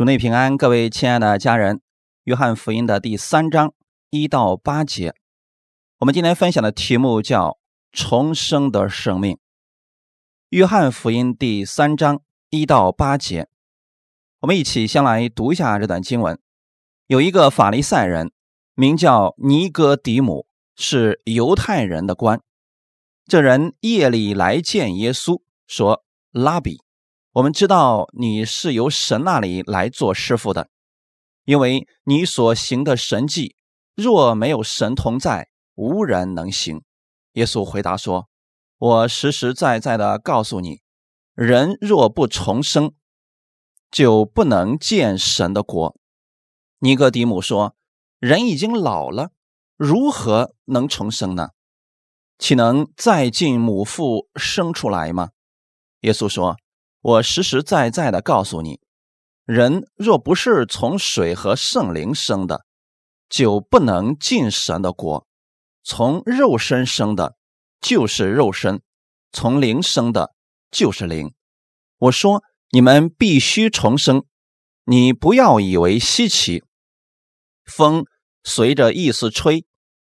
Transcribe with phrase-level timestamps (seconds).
[0.00, 1.82] 主内平安，各位亲爱的家人。
[2.24, 3.74] 约翰福音的第三章
[4.08, 5.14] 一到八节，
[5.98, 7.58] 我们今天分享的题目叫
[7.92, 9.36] “重生的生命”。
[10.48, 13.50] 约翰福音第三章一到八节，
[14.40, 16.40] 我们一起先来读一下这段经文。
[17.06, 18.32] 有一个法利赛人，
[18.74, 20.46] 名叫尼哥底母，
[20.76, 22.40] 是犹太人的官。
[23.26, 26.80] 这人夜里来见耶稣，说：“拉比。”
[27.32, 30.68] 我们知道你是由神那里来做师傅的，
[31.44, 33.54] 因为你所行的神迹，
[33.94, 36.82] 若没有神同在，无人能行。
[37.34, 38.28] 耶稣回答说
[38.78, 40.80] ：“我实实在在的告诉你，
[41.34, 42.94] 人若不重生，
[43.92, 45.96] 就不能见神的国。”
[46.82, 47.76] 尼哥底母说
[48.18, 49.30] ：“人已经老了，
[49.76, 51.50] 如何能重生呢？
[52.38, 55.30] 岂能再进母腹生出来吗？”
[56.02, 56.56] 耶稣说。
[57.00, 58.78] 我实实在在的告诉你，
[59.46, 62.66] 人若不是从水和圣灵生的，
[63.28, 65.26] 就不能进神的国。
[65.82, 67.36] 从肉身生的，
[67.80, 68.80] 就是肉身；
[69.32, 70.34] 从灵生的，
[70.70, 71.32] 就是灵。
[71.96, 74.26] 我说你们必须重生，
[74.84, 76.62] 你不要以为稀奇。
[77.64, 78.04] 风
[78.44, 79.64] 随着意思吹，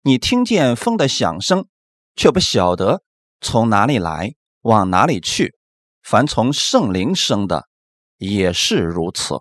[0.03, 1.67] 你听见风的响声，
[2.15, 3.03] 却不晓得
[3.41, 5.56] 从哪里来，往哪里去。
[6.07, 7.67] 凡从圣灵生的，
[8.17, 9.41] 也是如此。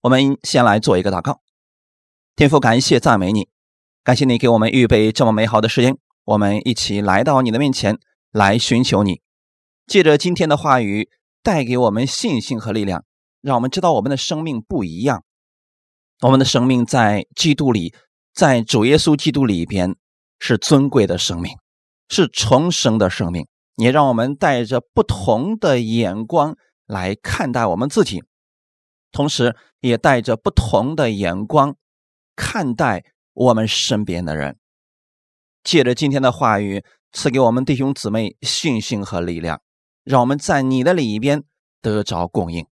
[0.00, 1.42] 我们先来做一个祷告，
[2.34, 3.50] 天父，感谢赞美你，
[4.02, 7.98] 感谢你给我们预备这么美好的时间，我们一起来到你的面前
[8.30, 9.20] 来寻求你。
[9.86, 11.10] 借着今天的话语，
[11.42, 13.04] 带给我们信心和力量，
[13.42, 15.24] 让我们知道我们的生命不一样。
[16.20, 17.94] 我们的生命在基督里，
[18.32, 19.94] 在主耶稣基督里边
[20.38, 21.54] 是尊贵的生命，
[22.08, 23.46] 是重生的生命。
[23.76, 26.56] 也让我们带着不同的眼光
[26.86, 28.22] 来看待我们自己，
[29.10, 31.76] 同时也带着不同的眼光
[32.36, 34.58] 看待我们身边的人。
[35.64, 39.62] 借着今天的话语，赐给我们弟兄姊妹信心和力量，
[40.02, 41.44] 让我们在你的里边
[41.80, 42.66] 得着供应。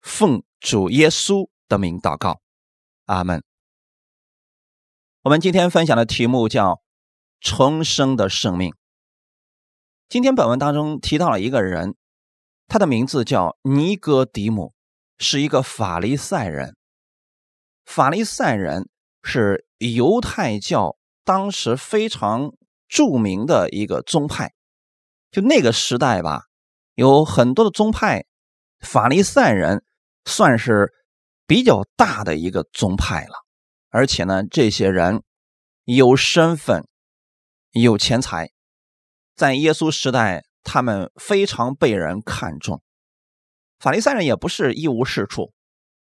[0.00, 2.40] 奉主耶稣的名祷告，
[3.06, 3.44] 阿门。
[5.22, 6.82] 我们今天分享的题目叫
[7.40, 8.74] “重生的生命”。
[10.12, 11.94] 今天本文当中提到了一个人，
[12.68, 14.74] 他的名字叫尼哥底母，
[15.16, 16.76] 是一个法利赛人。
[17.86, 18.90] 法利赛人
[19.22, 22.52] 是犹太教当时非常
[22.90, 24.52] 著名的一个宗派。
[25.30, 26.42] 就那个时代吧，
[26.94, 28.26] 有很多的宗派，
[28.80, 29.82] 法利赛人
[30.26, 30.92] 算是
[31.46, 33.46] 比较大的一个宗派了。
[33.88, 35.22] 而且呢，这些人
[35.84, 36.86] 有身份，
[37.70, 38.50] 有钱财。
[39.34, 42.82] 在耶稣时代，他们非常被人看重。
[43.78, 45.52] 法利赛人也不是一无是处，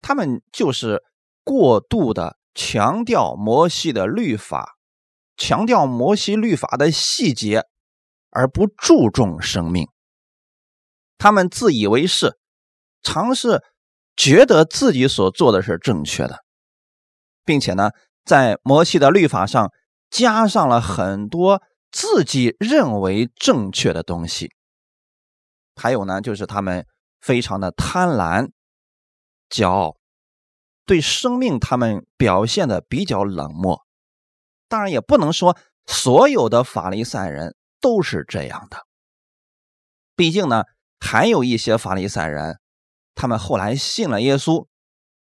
[0.02, 1.04] 他们就是
[1.44, 4.76] 过度的强调摩西的律法，
[5.38, 7.66] 强调摩西律法的细节，
[8.32, 9.88] 而不注重生命。
[11.18, 12.40] 他们自以为是，
[13.04, 13.62] 尝试
[14.16, 16.44] 觉得自己所做的是正确的，
[17.46, 17.92] 并且呢，
[18.24, 19.72] 在摩西的律法上
[20.10, 21.62] 加上了很多。
[21.92, 24.52] 自己认为正确的东西，
[25.76, 26.86] 还有呢，就是他们
[27.20, 28.52] 非常的贪婪、
[29.50, 29.98] 骄傲，
[30.86, 33.82] 对生命他们表现的比较冷漠。
[34.68, 35.58] 当然，也不能说
[35.88, 38.86] 所有的法利赛人都是这样的。
[40.16, 40.66] 毕竟呢，
[41.00, 42.60] 还有一些法利赛人，
[43.16, 44.68] 他们后来信了耶稣。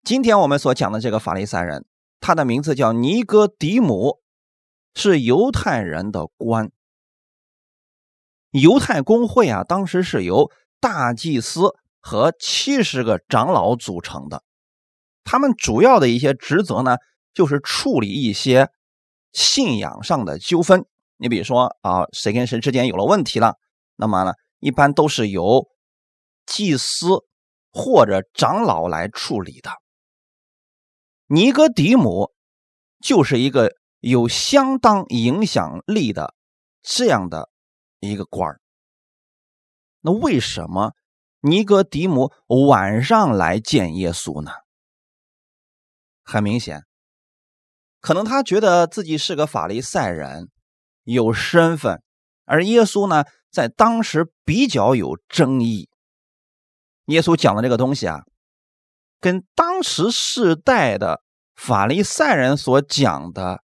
[0.03, 1.85] 今天我们所讲的这个法利赛人，
[2.21, 4.22] 他的名字叫尼哥底母。
[4.95, 6.71] 是犹太人的官，
[8.51, 14.43] 犹太公会啊，当时是由大祭司和七十个长老组成的。
[15.23, 16.97] 他们主要的一些职责呢，
[17.33, 18.69] 就是处理一些
[19.31, 20.85] 信仰上的纠纷。
[21.17, 23.55] 你比如说啊，谁跟谁之间有了问题了，
[23.95, 25.67] 那么呢，一般都是由
[26.45, 27.07] 祭司
[27.71, 29.71] 或者长老来处理的。
[31.25, 32.31] 尼哥底姆
[32.99, 33.73] 就是一个。
[34.03, 36.35] 有相当影响力的
[36.81, 37.49] 这样的
[38.01, 38.59] 一个官儿，
[40.01, 40.91] 那为什么
[41.39, 42.33] 尼哥底母
[42.67, 44.51] 晚上来见耶稣呢？
[46.21, 46.83] 很明显，
[48.01, 50.49] 可能他觉得自己是个法利赛人，
[51.03, 52.03] 有身份，
[52.43, 55.87] 而耶稣呢，在当时比较有争议。
[57.05, 58.25] 耶稣讲的这个东西啊，
[59.21, 61.23] 跟当时世代的
[61.55, 63.62] 法利赛人所讲的。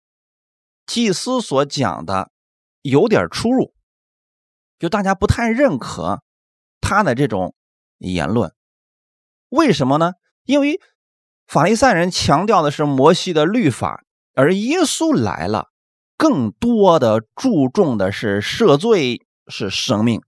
[0.87, 2.31] 祭司所讲的
[2.81, 3.73] 有点出入，
[4.79, 6.23] 就大家不太认可
[6.81, 7.53] 他的这种
[7.97, 8.53] 言论。
[9.49, 10.13] 为什么呢？
[10.45, 10.79] 因为
[11.45, 14.03] 法利赛人强调的是摩西的律法，
[14.33, 15.67] 而耶稣来了，
[16.17, 20.21] 更多的注重的是赦罪，是生命。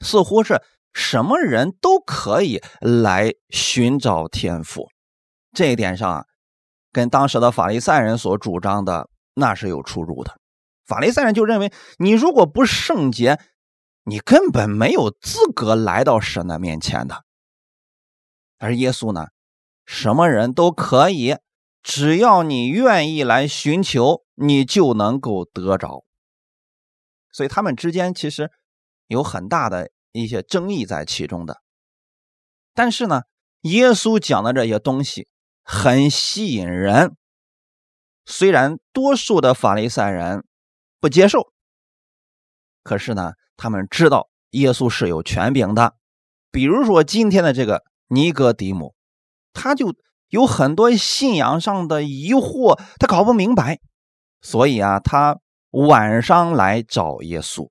[0.00, 0.62] 似乎是
[0.92, 4.88] 什么人都可以来寻找天赋，
[5.52, 6.24] 这一点上啊，
[6.92, 9.08] 跟当时的法利赛人所主张的
[9.38, 10.38] 那是有出入的。
[10.84, 13.38] 法利赛人就认为，你如果不圣洁，
[14.04, 17.24] 你根本没有资格来到神的面前的。
[18.58, 19.28] 而耶稣呢，
[19.84, 21.36] 什么人都可以，
[21.82, 26.04] 只要你愿意来寻求，你就能够得着。
[27.30, 28.50] 所以他们之间其实
[29.06, 31.60] 有很大的一些争议在其中的。
[32.74, 33.22] 但是呢，
[33.60, 35.28] 耶稣讲的这些东西
[35.62, 37.14] 很吸引人，
[38.28, 40.44] 虽然多数的法利赛人。
[41.00, 41.52] 不接受，
[42.82, 45.94] 可是呢，他们知道耶稣是有权柄的。
[46.50, 48.96] 比如说今天的这个尼哥底母，
[49.52, 49.94] 他就
[50.26, 53.78] 有很多信仰上的疑惑，他搞不明白，
[54.40, 55.38] 所以啊，他
[55.70, 57.70] 晚上来找耶稣。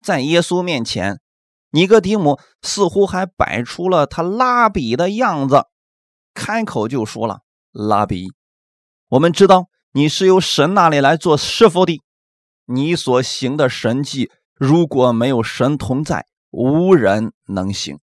[0.00, 1.20] 在耶稣面前，
[1.70, 5.64] 尼哥底母似乎还摆出了他拉比的样子，
[6.34, 7.40] 开口就说了
[7.72, 8.28] ：“拉比，
[9.14, 12.02] 我们知道。”你是由神那里来做师傅的，
[12.64, 18.00] 你所行的神迹，如果没有神同在，无人能行。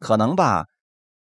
[0.00, 0.66] 可能吧？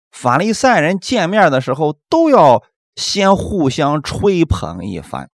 [0.09, 2.63] 法利赛人见面的时候都要
[2.95, 5.29] 先互相吹捧一番。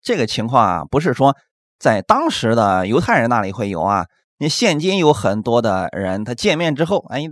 [0.00, 1.36] 这个情况啊，不是说
[1.78, 4.06] 在当时的犹太人那里会有啊。
[4.38, 7.24] 你现今有很多的人，他见面之后，哎，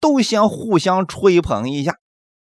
[0.00, 1.98] 都先互相吹捧一下，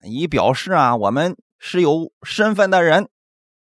[0.02, 1.36] 以表示啊，我们。
[1.64, 3.08] 是有身份的人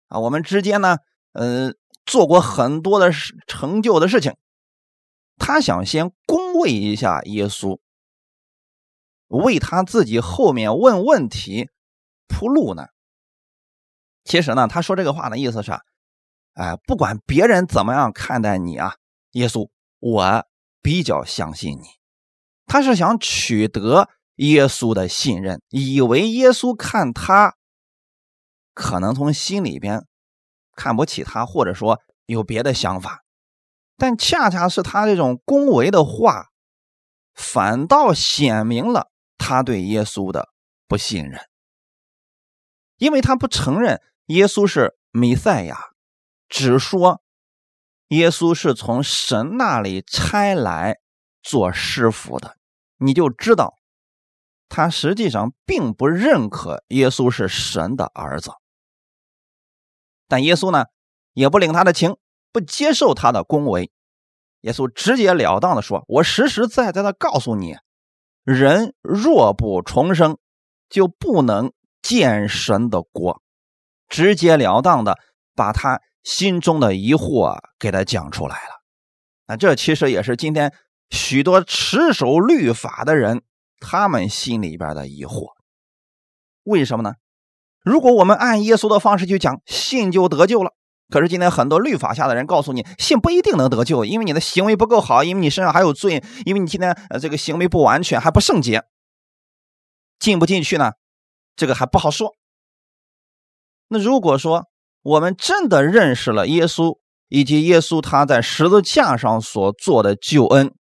[0.07, 0.99] 啊，我们之间呢，
[1.33, 1.73] 呃，
[2.05, 3.11] 做过很多的
[3.45, 4.37] 成就的事情。
[5.37, 7.79] 他想先恭维一下耶稣，
[9.27, 11.69] 为他自己后面问问题
[12.29, 12.87] 铺路呢。
[14.23, 15.73] 其实呢，他说这个话的意思是，
[16.53, 18.95] 哎，不管别人怎么样看待你啊，
[19.31, 20.45] 耶稣，我
[20.81, 21.87] 比较相信你。
[22.67, 27.57] 他是想取得耶稣的信任，以为耶稣看他。
[28.73, 30.05] 可能从心里边
[30.75, 33.23] 看不起他，或者说有别的想法，
[33.97, 36.47] 但恰恰是他这种恭维的话，
[37.33, 40.49] 反倒显明了他对耶稣的
[40.87, 41.41] 不信任，
[42.97, 45.77] 因为他不承认耶稣是弥赛亚，
[46.47, 47.21] 只说
[48.09, 50.99] 耶稣是从神那里差来
[51.43, 52.57] 做师傅的，
[52.97, 53.75] 你就知道
[54.69, 58.51] 他实际上并不认可耶稣是神的儿子。
[60.31, 60.85] 但耶稣呢，
[61.33, 62.15] 也不领他的情，
[62.53, 63.91] 不接受他的恭维。
[64.61, 67.75] 耶稣直截了当的说：“我实实在在的告诉你，
[68.45, 70.37] 人若不重生，
[70.87, 73.41] 就不能见神的国。”
[74.07, 75.19] 直截了当的
[75.53, 78.81] 把他心中的疑惑给他讲出来了。
[79.47, 80.73] 那这其实也是今天
[81.09, 83.43] 许多持守律法的人
[83.81, 85.49] 他们心里边的疑惑。
[86.63, 87.15] 为什么呢？
[87.83, 90.73] 如果我们按耶稣的方式去讲，信就得救了。
[91.09, 98.83] 可是今天很多律法下的人告诉你，信不一定能得救，因为你的行为不够好，因为你身上还有罪，因为你今天呃这个行为不完全，还不圣洁，
[100.19, 100.93] 进不进去呢？
[101.55, 102.37] 这个还不好说。
[103.89, 104.67] 那如果说
[105.01, 110.73] 我们真的认识了耶稣，以及耶稣他在十字架上所做的救恩，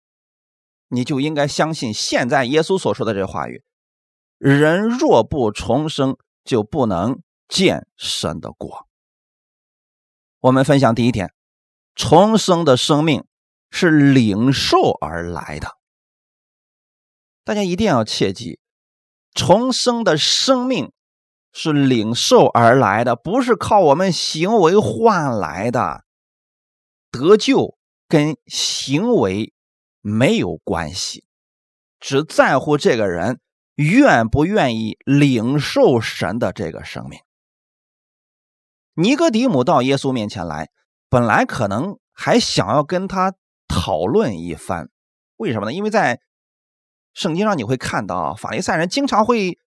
[0.88, 3.62] 你就应该相信现在耶稣所说的这话语：
[4.36, 6.16] 人若不重生。
[6.48, 8.88] 就不能见神的国。
[10.40, 11.34] 我们分享第一点，
[11.94, 13.26] 重生的生命
[13.70, 15.76] 是领受而来的。
[17.44, 18.58] 大家一定要切记，
[19.34, 20.90] 重生的生命
[21.52, 26.04] 是领受而来的，不是靠我们行为换来的。
[27.10, 27.76] 得救
[28.08, 29.52] 跟行为
[30.00, 31.26] 没有关系，
[32.00, 33.38] 只在乎这个人。
[33.78, 37.20] 愿不愿意领受神的这个生命？
[38.94, 40.68] 尼哥底母到耶稣面前来，
[41.08, 43.34] 本来可能还想要跟他
[43.68, 44.90] 讨论一番，
[45.36, 45.72] 为什么呢？
[45.72, 46.20] 因为在
[47.14, 49.60] 圣经上你会看到，法利赛人经常会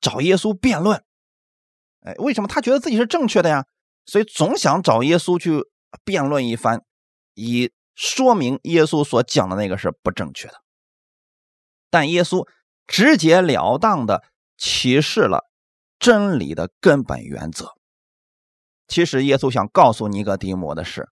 [0.00, 1.04] 找耶稣辩论。
[2.00, 3.66] 哎，为什么他觉得自己是正确的呀？
[4.06, 5.60] 所以总想找耶稣去
[6.02, 6.82] 辩论一番，
[7.34, 10.54] 以说明耶稣所讲的那个是不正确的。
[11.88, 12.44] 但耶稣。
[12.92, 14.22] 直截了当的
[14.58, 15.50] 启示了
[15.98, 17.72] 真理的根本原则。
[18.86, 21.08] 其实，耶稣想告诉尼哥底母的是：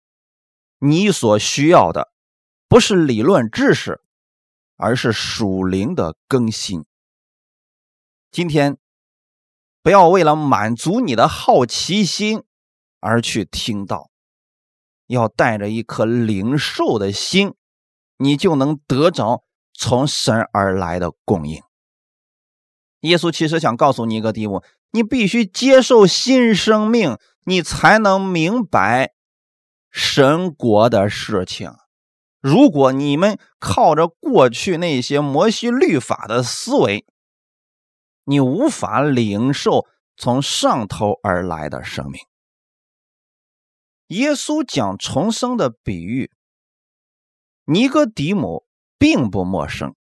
[0.78, 2.12] 你所需要的
[2.68, 4.02] 不是理论知识，
[4.76, 6.84] 而是属灵的更新。
[8.30, 8.76] 今天，
[9.82, 12.44] 不要为了满足你的好奇心
[13.00, 14.10] 而去听到，
[15.06, 17.54] 要带着一颗灵受的心，
[18.18, 21.62] 你就能得着从神而来的供应。
[23.00, 29.14] 耶稣其实想告诉你一个题目：你必须接受新生命，你才能明白
[29.90, 31.74] 神国的事情。
[32.40, 37.06] 如果你们靠着过去那些摩西律法的思维，
[38.24, 42.20] 你无法领受从上头而来的生命。
[44.08, 46.32] 耶稣讲重生的比喻，
[47.64, 48.66] 尼哥底母
[48.98, 49.94] 并不陌生，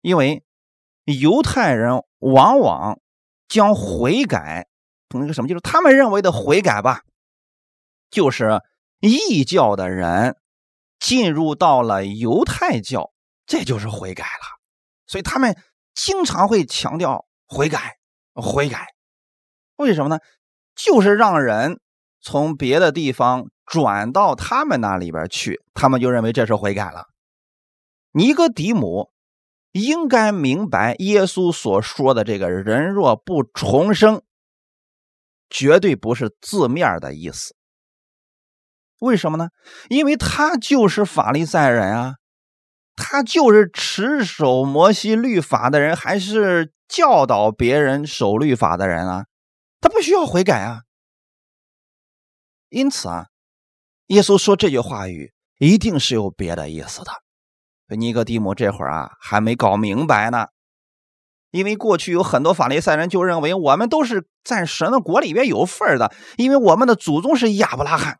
[0.00, 0.44] 因为
[1.04, 2.98] 犹太人往往
[3.48, 4.66] 将悔改
[5.08, 7.02] 从一个什么，就是他们认为的悔改吧，
[8.10, 8.60] 就是
[9.00, 10.36] 异教的人。
[11.00, 13.12] 进入到了犹太教，
[13.44, 14.58] 这就是悔改了，
[15.06, 15.54] 所以他们
[15.92, 17.98] 经常会强调悔改，
[18.32, 18.94] 悔改。
[19.76, 20.18] 为什么呢？
[20.74, 21.78] 就是让人
[22.22, 27.08] 从别的地方转到他们那里边去，他们就认为这是悔改了。
[28.12, 29.12] 尼哥底母
[29.74, 34.22] 应该明白耶稣所说的这个人若不重生，
[35.50, 37.56] 绝对不是字面的意思。
[39.00, 39.48] 为什么呢？
[39.88, 42.14] 因为他就是法利赛人啊，
[42.94, 49.26] 他就是持守摩西律法的人，还是教导别人守律法的人啊，
[49.80, 50.82] 他不需要悔改啊。
[52.68, 53.26] 因此啊，
[54.06, 57.23] 耶稣说这句话语一定是有别的意思的。
[57.88, 60.48] 尼哥底母这会儿啊还没搞明白呢，
[61.50, 68.18] 因为过去有很多法利赛人就认为我们都是在神的国里边有份的，因为我们的祖宗是亚伯拉罕。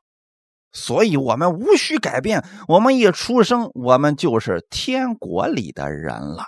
[0.77, 2.45] 所以，我们无需改变。
[2.67, 6.47] 我们一出生，我们就是天国里的人了。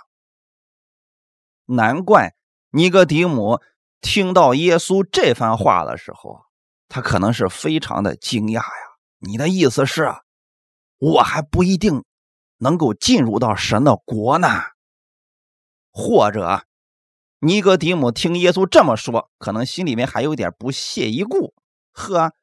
[1.65, 2.33] 难怪
[2.71, 3.61] 尼哥底母
[4.01, 6.41] 听到耶稣这番话的时候，
[6.89, 8.97] 他可能是非常的惊讶呀。
[9.19, 10.13] 你的意思是，
[10.97, 12.03] 我还不一定
[12.57, 14.47] 能够进入到神的国呢？
[15.91, 16.63] 或者，
[17.39, 21.53] 尼哥底母听耶稣这么说，可能心里面还有点不屑一顾。
[21.91, 22.33] 呵。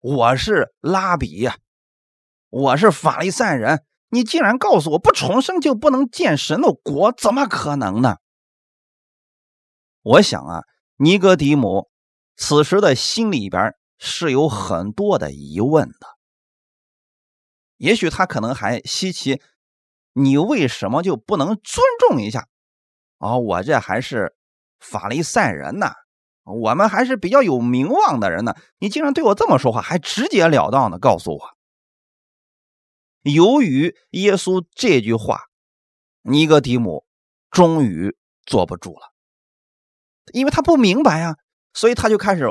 [0.00, 1.58] 我是拉比呀，
[2.50, 3.84] 我是法利赛人。
[4.08, 8.16] 你竟然告诉我不重生就不能见神的国，怎么可能呢？
[10.02, 10.64] 我想啊，
[10.96, 11.88] 尼哥底母
[12.36, 16.18] 此时的心里边是有很多的疑问的。
[17.82, 19.42] 也许他可能还稀奇，
[20.12, 22.46] 你为什么就不能尊重一下？
[23.18, 24.36] 哦，我这还是
[24.78, 25.90] 法利赛人呢。
[26.44, 31.56] 我们还是比较有名望的人呢，你竟然对我这么说话，还直截了当的告诉我。
[33.22, 35.46] 由于耶稣这句话，
[36.22, 37.04] 尼哥底母
[37.50, 39.12] 终于坐不住了，
[40.32, 41.36] 因为他不明白啊，
[41.72, 42.46] 所以他就开始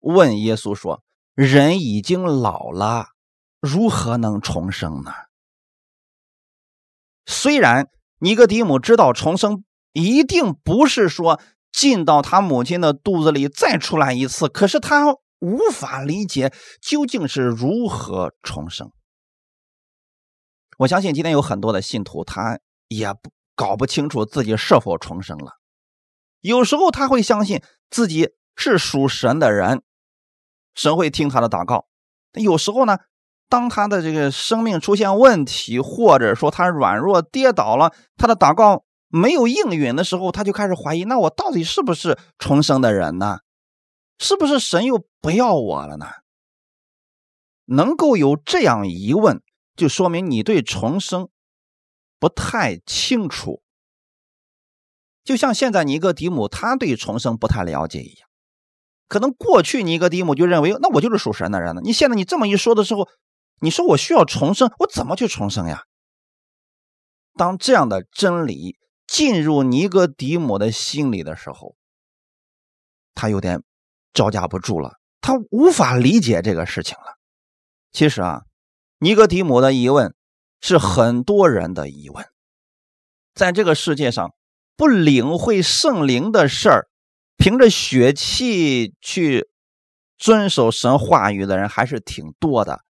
[0.00, 1.02] 问耶稣说
[1.32, 3.08] ：“人已经老了，
[3.60, 5.12] 如何能重生呢？”
[7.26, 7.88] 虽然
[8.18, 11.40] 尼哥底母知道重生一定不是说。
[11.72, 16.52] 进到他母亲的肚子里再出来一次，可是他无法理解
[16.82, 18.90] 究竟是如何重生。
[20.78, 25.60] 我相信今天有很多的信徒，他也不搞不清楚自己是否重生了。
[26.40, 29.84] 有时候他会相信自己是属神的人，
[30.74, 31.86] 神会听他的祷告。
[32.32, 32.98] 有时候呢，
[33.50, 38.84] 当他的这个生命出现问题，或者说他软弱跌倒了，他的祷告。
[39.12, 43.40] 没有应允的时候，他就开始怀疑：那我到底是不是重生的人呢？
[44.20, 46.06] 是不是神又不要我了呢？
[47.64, 49.42] 能够有这样疑问，
[49.74, 51.28] 就说明你对重生
[52.20, 53.62] 不太清楚。
[55.24, 58.28] 就像现在尼哥底母他对重生不太了解一样，
[59.08, 61.80] 可能过去尼哥底母就认为，那我就是属神的人呢。
[61.82, 63.08] 你现在你这么一说的时候，
[63.60, 65.84] 你说我需要重生，我怎么去重生呀？
[67.34, 68.76] 当这样的真理。
[69.12, 71.74] 进入尼哥迪姆的心里的时候，
[73.12, 73.64] 他有点
[74.14, 77.18] 招架不住了，他无法理解这个事情了。
[77.90, 78.42] 其实啊，
[79.00, 80.14] 尼哥迪姆的疑问
[80.60, 82.24] 是很多人的疑问。
[83.34, 84.32] 在这个世界上，
[84.76, 86.88] 不领会圣灵的事儿，
[87.36, 89.50] 凭着血气去
[90.18, 92.84] 遵守神话语的人还是挺多的。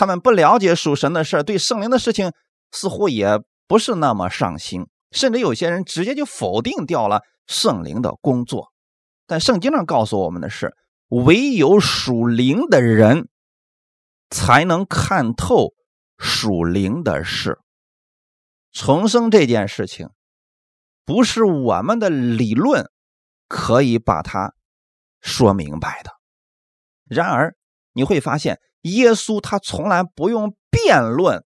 [0.00, 2.32] 他们不了解属神的事，对圣灵的事情
[2.72, 4.86] 似乎也不是那么上心。
[5.10, 8.72] 甚至有些人直接就否定掉了圣灵的工作，
[9.26, 10.74] 但圣经上告诉我们的是，
[11.08, 13.28] 唯有属灵的人
[14.30, 15.74] 才能看透
[16.16, 17.58] 属灵的事。
[18.72, 20.08] 重生这件事情，
[21.04, 22.90] 不是我们的理论
[23.48, 24.54] 可以把它
[25.20, 26.12] 说明白的。
[27.04, 27.54] 然而，
[27.92, 31.44] 你会发现，耶稣他从来不用辩论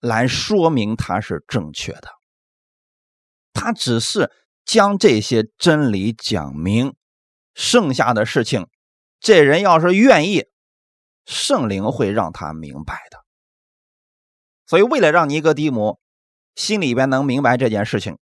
[0.00, 2.08] 来说明他是正确的，
[3.52, 4.30] 他只是
[4.64, 6.94] 将这些真理讲明，
[7.54, 8.68] 剩下的事情，
[9.18, 10.44] 这人要是愿意，
[11.24, 13.24] 圣灵会让他明白的。
[14.66, 15.98] 所以，为了让尼哥底母
[16.54, 18.18] 心里边能明白这件事情，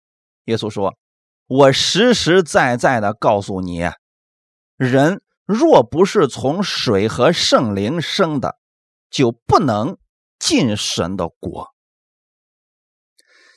[0.46, 0.98] 耶稣说
[1.46, 3.88] ：“我实实在在的告诉你，
[4.78, 5.22] 人。”
[5.52, 8.60] 若不是从水和圣灵生的，
[9.10, 9.98] 就不能
[10.38, 11.74] 进神的国。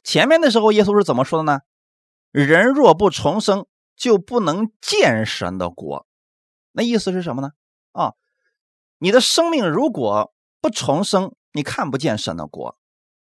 [0.03, 1.61] 前面的时候，耶稣是怎么说的呢？
[2.31, 6.07] 人若不重生，就不能见神的国。
[6.73, 7.51] 那意思是什么呢？
[7.93, 8.15] 啊，
[8.97, 10.33] 你的生命如果
[10.63, 12.79] 不重生，你看不见神的国。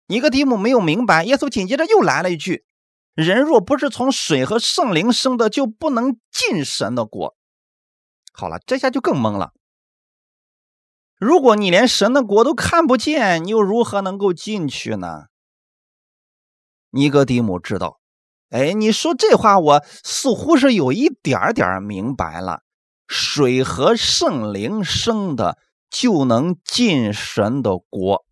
[0.06, 2.64] 尼哥底母没有明白，耶稣紧接着又来了一句
[3.12, 7.36] ：“人若不是从水和圣灵生的，就不能进神的国。”
[8.36, 9.52] 好了，这下就更懵了。
[11.16, 15.26] 如果你连神的国都看不见，你又如何能够进去呢？
[16.90, 18.00] 尼哥底母知道，
[18.50, 22.62] 哎，你说这话，我似乎是有一点点明白了。
[23.06, 25.56] 水和圣灵生的
[25.88, 28.26] 就能进神的国。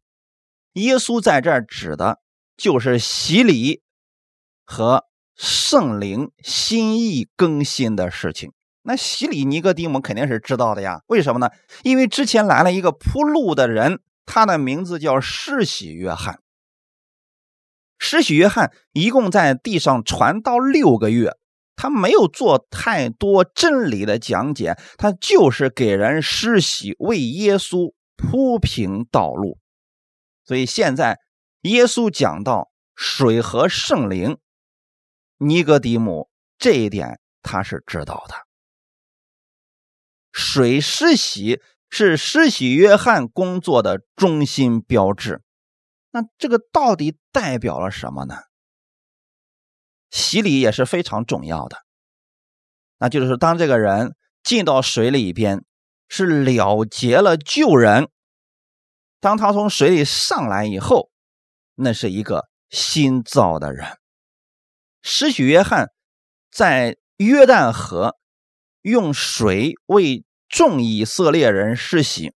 [0.73, 2.21] 耶稣在这儿指的
[2.56, 3.82] 就是洗礼
[4.64, 5.06] 和
[5.37, 8.52] 圣灵心意更新的事情。
[8.83, 11.51] 那洗礼尼哥底母肯定是知道的呀，为什么呢？
[11.85, 16.41] 因为之前来了一个铺路的人，他的名字叫施洗约翰。
[17.99, 21.37] 施洗约翰一共在地上传道六个月，
[21.77, 29.59] 他没有做太多真理的讲解，他就是给人施洗，为耶稣铺平道路。
[30.45, 31.21] 所以现在
[31.61, 34.39] 耶稣讲到水和圣灵，
[35.39, 38.35] 尼哥底母这一点他是知道的。
[40.33, 45.42] 水施洗是施洗约翰工作的中心标志，
[46.11, 48.38] 那这个到底代表了什么呢？
[50.11, 51.85] 洗礼也是非常重要的，
[52.99, 55.64] 那就是当这个人进到水里边，
[56.09, 58.09] 是了结了旧人，
[59.21, 61.11] 当他从水里上来以后，
[61.75, 63.99] 那是一个新造的人。
[65.03, 65.90] 施洗约翰
[66.51, 68.16] 在约旦河。
[68.83, 72.33] 用水为众以色列人施洗，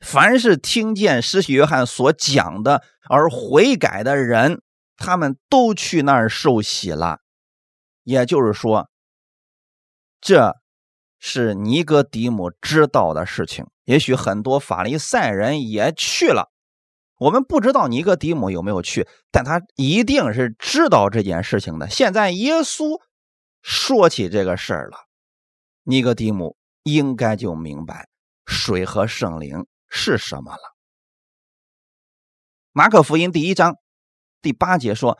[0.00, 4.62] 凡是听见施洗约翰所讲的而悔改的人，
[4.96, 7.18] 他们都去那儿受洗了。
[8.04, 8.88] 也就是说，
[10.20, 10.54] 这
[11.18, 13.66] 是尼哥底母知道的事情。
[13.84, 16.50] 也许很多法利赛人也去了，
[17.18, 21.90] 我们不知道尼哥底母有没有去，但他一定是知道这件事情的。
[21.90, 23.00] 现在耶稣
[23.62, 25.09] 说起这个事儿了。
[25.90, 28.06] 尼格底母应该就明白
[28.46, 30.76] 水和圣灵是什么了。
[32.70, 33.74] 马可福音第一章
[34.40, 35.18] 第八节说：“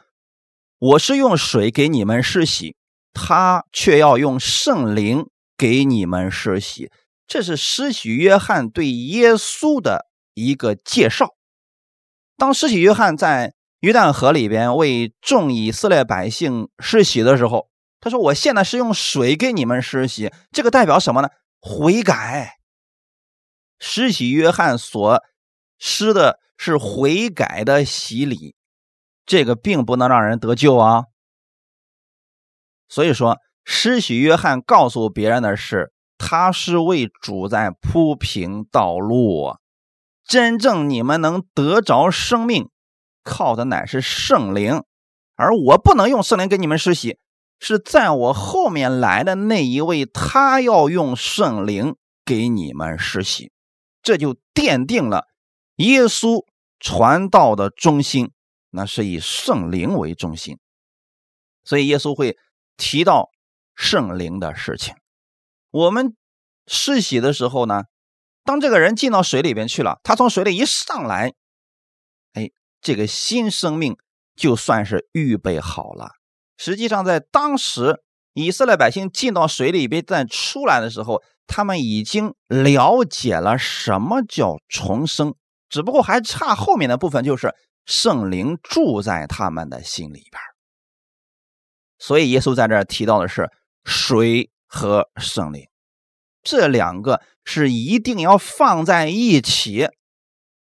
[0.78, 2.76] 我是用水给你们施洗，
[3.12, 5.28] 他却要用圣灵
[5.58, 6.92] 给你们施洗。”
[7.26, 11.34] 这是施洗约翰对耶稣的一个介绍。
[12.36, 17.69] 当施洗约翰在约旦河里边为众以色列百姓施洗的时候，
[18.00, 21.28] 他说：“我现在是用水给你们施洗，这个代表什么呢？
[21.60, 22.56] 悔改。
[23.78, 25.22] 施洗约翰所
[25.78, 28.54] 施的是悔改的洗礼，
[29.26, 31.04] 这个并不能让人得救啊。
[32.88, 39.56] 所以说，施洗约翰告诉别人的是，他是为主在铺平道路。
[40.24, 42.70] 真正你们能得着生命，
[43.22, 44.84] 靠的乃是圣灵，
[45.36, 47.18] 而我不能用圣灵给你们施洗。”
[47.60, 51.94] 是在我后面来的那一位，他要用圣灵
[52.24, 53.52] 给你们施洗，
[54.02, 55.26] 这就奠定了
[55.76, 56.46] 耶稣
[56.80, 58.32] 传道的中心，
[58.70, 60.58] 那是以圣灵为中心，
[61.62, 62.38] 所以耶稣会
[62.78, 63.30] 提到
[63.74, 64.94] 圣灵的事情。
[65.70, 66.16] 我们
[66.66, 67.84] 施洗的时候呢，
[68.42, 71.34] 当这个人进到水里边去了，他从水里一上来，
[72.32, 73.98] 哎，这个新生命
[74.34, 76.19] 就算是预备好了。
[76.62, 78.02] 实际上，在当时
[78.34, 85.34] 以色列百姓进到水里边再出来的时候，他们已经了解了什么叫重生，
[85.70, 87.54] 只不过还差后面的部分，就是
[87.86, 90.42] 圣灵住在他们的心里边。
[91.98, 93.50] 所以，耶稣在这提到的是
[93.84, 95.66] 水和圣灵，
[96.42, 99.88] 这两个是一定要放在一起，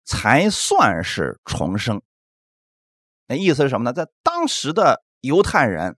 [0.06, 2.02] 才算是重生。
[3.28, 3.92] 那意思是什么呢？
[3.92, 5.98] 在当时的犹太人，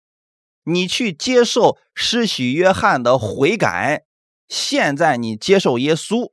[0.64, 4.06] 你去接受施洗约翰的悔改，
[4.48, 6.30] 现在你接受耶稣，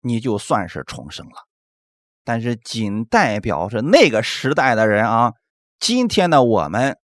[0.00, 1.46] 你就算是重生了。
[2.22, 5.34] 但是仅代表着那个时代的人啊，
[5.78, 6.98] 今天的我们，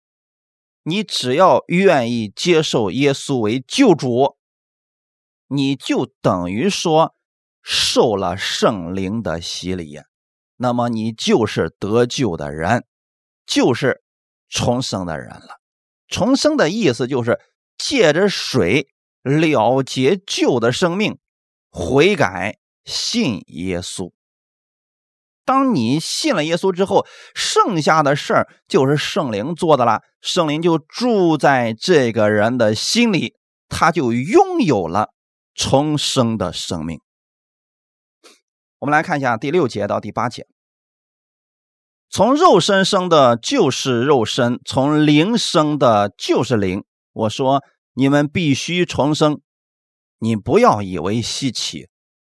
[0.83, 4.37] 你只要愿意接受耶稣为救主，
[5.49, 7.15] 你就等于说
[7.63, 10.01] 受了圣灵的洗礼，
[10.57, 12.85] 那么你就是得救的人，
[13.47, 14.05] 就是
[14.49, 15.61] 重生的人了。
[16.09, 17.41] 重生的意思就是
[17.77, 18.89] 借着水
[19.23, 21.19] 了结旧的生命，
[21.71, 24.13] 悔改信耶稣。
[25.45, 30.03] 当你信了耶稣之后，剩下的事儿就是圣灵做的了。
[30.21, 33.37] 圣灵就住在这个人的心里，
[33.69, 35.13] 他就拥有了
[35.55, 37.01] 重生的生命。
[38.81, 40.49] 我们来看一下第六节到第八节：
[42.09, 46.85] 从肉身生的，就是肉身；从灵生的，就是灵。
[47.13, 47.63] 我说
[47.95, 49.41] 你们必须重生，
[50.19, 51.89] 你不要以为稀奇。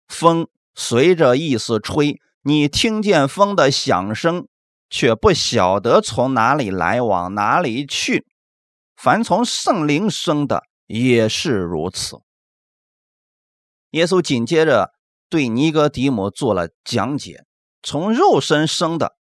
[0.08, 2.20] 风随着意思吹。
[2.42, 4.46] 你听见风的响声，
[4.88, 8.24] 却不晓得从哪里来，往哪里去。
[8.94, 12.18] 凡从圣灵生的也是如此。
[13.90, 14.92] 耶稣紧接着
[15.28, 17.44] 对尼哥底母做了讲解：
[17.82, 19.15] 从肉身生的，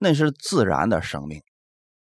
[0.00, 1.42] 那是自然的生命。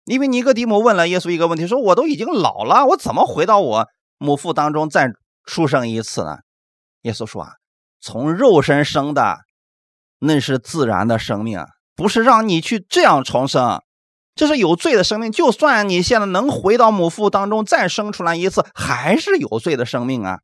[0.06, 5.12] 因为尼哥底母问了耶稣一个问题，说：“我都已经老了，我怎么回到我母腹当中再
[5.46, 6.40] 出生一次呢？”
[7.04, 7.52] 耶稣说：“啊，
[8.02, 9.42] 从肉身生的。”
[10.26, 11.66] 那是自然的生命，
[11.98, 13.82] 不是让你去这样重生，
[14.34, 15.30] 这是有罪的生命。
[15.30, 20.40] 就算你现在能回到母腹当中再生出来一次，还是有罪的生命啊，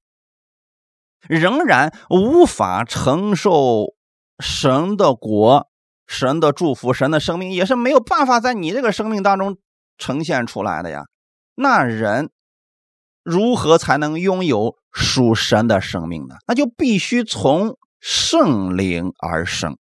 [1.30, 3.94] 仍然无法承受
[4.38, 5.69] 神的国、
[6.10, 9.58] 神的祝福、神的生命，也是没有办法在你这个生命当中
[9.98, 11.06] 呈现出来的呀。
[11.56, 12.32] 那人
[13.24, 16.36] 如何才能拥有属神的生命呢？
[16.48, 17.78] 那就必须从。
[18.02, 19.78] 圣灵而生，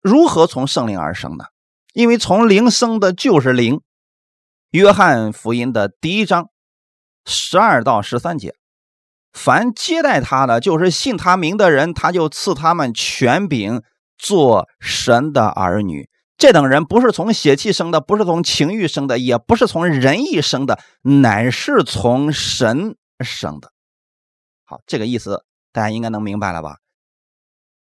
[0.00, 1.46] 如何从圣灵而生呢？
[1.92, 3.80] 因为从灵生的就是灵。
[4.70, 6.50] 约翰福音的第一章
[7.26, 8.54] 十二到十三节，
[9.32, 13.82] 凡接待他的，就是信他名的人，他就赐他们权柄，
[14.18, 16.08] 做神的儿女。
[16.36, 23.70] 这等人不是从血气生的，不是从情欲生的，也不是从人意生的，乃是从神生的。
[24.64, 26.78] 好，这个意思大家应该能明白了吧？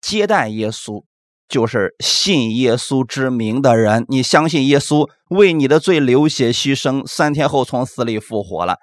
[0.00, 1.04] 接待耶稣，
[1.48, 4.04] 就是信耶稣之名的人。
[4.08, 8.78] 你相信耶稣为你的罪流血牺牲，三天后从死里复活了，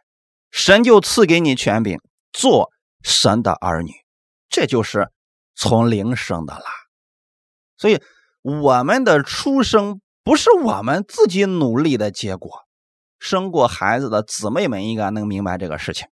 [0.51, 1.99] 神就赐给你权柄，
[2.31, 2.69] 做
[3.03, 3.91] 神的儿女。
[4.49, 5.09] 这就是
[5.53, 6.63] 从灵生的啦。
[7.79, 7.99] 所以，
[8.41, 12.51] 我们的出生不是我们自己努力的结果。
[13.17, 16.07] 生过孩子的姊妹们应该能明白这个事情。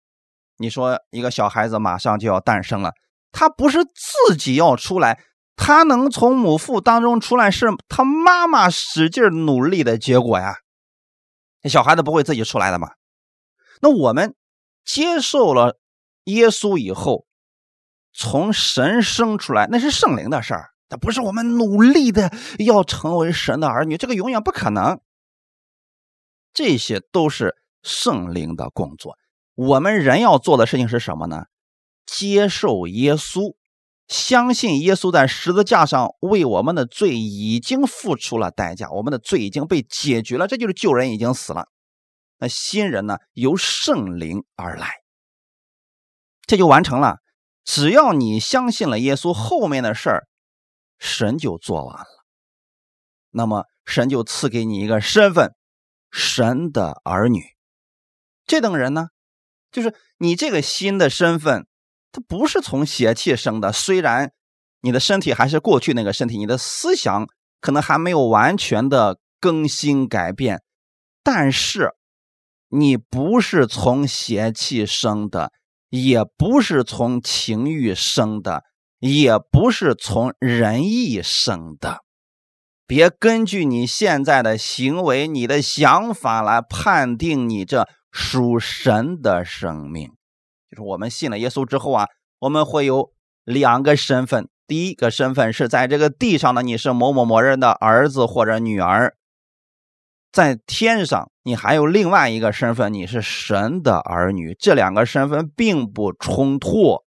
[0.58, 2.92] 你说，一个小孩子马上就要诞生了。
[3.32, 5.20] 他不是自己要出来，
[5.56, 10.58] 他能从母腹当中出来，是他妈妈使劲努力的结果呀。
[11.62, 12.90] 那小孩子不会自己出来的嘛？
[13.80, 14.34] 那我们
[14.84, 15.78] 接受了
[16.24, 17.26] 耶稣以后，
[18.12, 25.00] 从神生出来，那是圣灵的事儿，不是我们努力的要成为神的儿女，这个永远不可能。
[26.52, 29.16] 这些都是圣灵的工作，
[29.54, 31.46] 我们人要做的事情是什么呢？
[32.06, 33.56] 接受耶稣，
[34.06, 41.68] 相信耶稣在十字架上为我们的罪已经付出了代价，我们的罪已经被解决了，这就是旧人已经死了。
[42.38, 43.18] 那新人呢？
[43.32, 44.96] 由圣灵而来，
[46.46, 47.18] 这就完成了。
[47.64, 50.28] 只要你相信了耶稣，后面的事儿
[50.98, 52.26] 神就做完了。
[53.30, 55.54] 那么神就赐给你一个身份，
[56.10, 57.42] 神的儿女。
[58.46, 59.08] 这等人呢，
[59.72, 61.66] 就是你这个新的身份。
[62.12, 64.30] 它不是从邪气生的，虽然
[64.82, 67.26] 你的身体还是过去那个身体，你的思想
[67.60, 70.62] 可能还没有完全的更新改变，
[71.24, 71.90] 但是
[72.68, 75.50] 你不是从邪气生的，
[75.88, 78.62] 也不是从情欲生的，
[79.10, 82.00] 也不是从仁义生的。
[82.86, 90.08] 别根据你现在的行为、你的想法来判定你这属神的生命。
[90.70, 92.06] 就是我们信了耶稣之后啊，
[92.38, 93.12] 我们会有
[93.44, 94.48] 两个身份。
[94.66, 99.10] 第一个身份是在这个地上的，你是某某某人的儿子或者女儿；
[100.32, 104.56] 在天上，你还有另外一个身份，你是神的儿女。
[104.58, 107.04] 这两个身份并不冲突。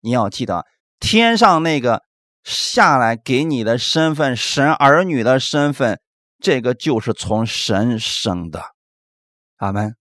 [0.00, 0.64] 你要记得，
[0.98, 2.02] 天上那个
[2.42, 6.00] 下来给你的身份，神儿女的身份，
[6.40, 8.72] 这个就是从神生的。
[9.56, 9.96] 阿门。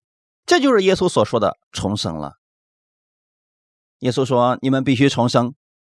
[0.45, 2.33] 这就是耶稣所说的重生了。
[3.99, 5.55] 耶稣说：“你们必须重生，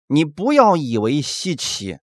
[0.08, 1.98] 你不要以为稀奇。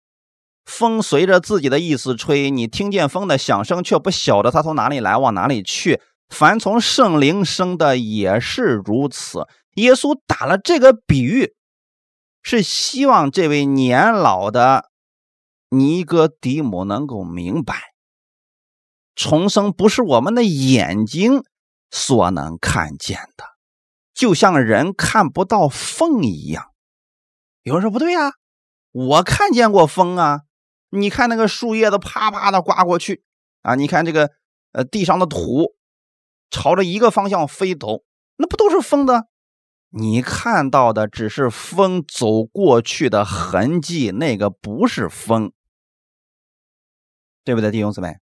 [0.64, 6.00] 风随着自己的意思吹，你听见风的响声，却不晓得它从哪里来，往哪里去。
[6.30, 11.54] 凡从圣灵生的也是如此。”耶稣打了这个比喻。
[12.42, 14.90] 是希望这位年老的
[15.68, 17.92] 尼哥底母能够明白，
[19.14, 21.44] 重生不是我们的眼睛
[21.90, 23.44] 所能看见的，
[24.14, 26.72] 就像人看不到风一样。
[27.62, 28.32] 有人说不对呀，
[28.90, 30.42] 我看见过风啊！
[30.90, 33.22] 你看那个树叶子啪啪的刮过去
[33.62, 34.32] 啊，你看这个
[34.72, 35.76] 呃地上的土
[36.50, 38.02] 朝着一个方向飞走，
[38.36, 39.28] 那不都是风的？
[39.92, 45.52] 你看到的只是风走过去的痕迹，那个不是风，
[47.44, 48.18] 对不对，弟兄姊妹？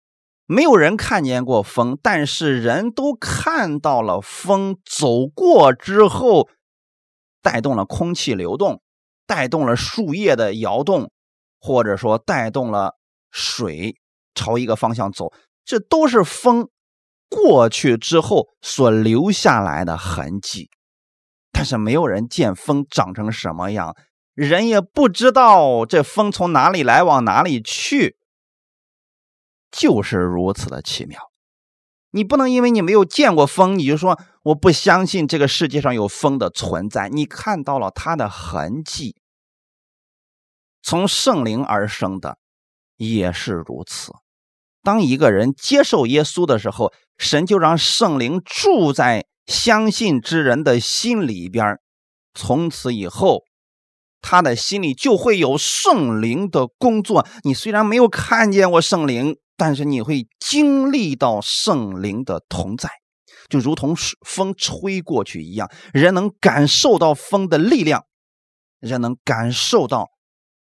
[0.46, 6.48] 没有人看见过风，但是人都看到了风走过之后，
[7.42, 8.84] 带动了空气流动，
[9.26, 11.10] 带动了树叶的摇动，
[11.60, 12.96] 或者说带动了
[13.32, 13.96] 水
[14.36, 16.70] 朝一个方向走，这都是风
[17.28, 20.70] 过去之后所留下来的痕迹。
[21.58, 23.96] 但是没有人见风长成什么样，
[24.34, 28.18] 人也不知道这风从哪里来，往哪里去，
[29.72, 31.32] 就是如此的奇妙。
[32.12, 37.08] 你不能因为你没有见过风，你就说我不相信这个世界上有风的存在。
[37.08, 39.16] 你看到了它的痕迹，
[40.84, 42.38] 从圣灵而生的
[42.98, 44.12] 也是如此。
[44.84, 49.26] 当一个人接受耶稣的时候，神就让圣灵住在。
[49.46, 51.80] 相信之人的心里边，
[52.34, 53.44] 从此以后，
[54.22, 57.28] 他的心里就会有圣灵的工作。
[57.44, 62.90] 你虽然没有看见过圣灵，但是你会经历到圣灵的同在，
[63.48, 68.06] 就如同风吹过去一样，人能感受到风的力量，
[68.80, 70.10] 人能感受到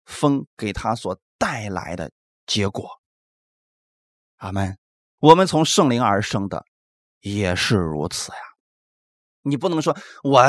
[0.05, 2.12] 风给他所带来的
[2.47, 2.88] 结果。
[4.37, 4.77] 阿门。
[5.20, 6.66] 我们从圣灵而生的
[7.23, 8.38] 也是如此呀。
[9.44, 10.42] 你不能说我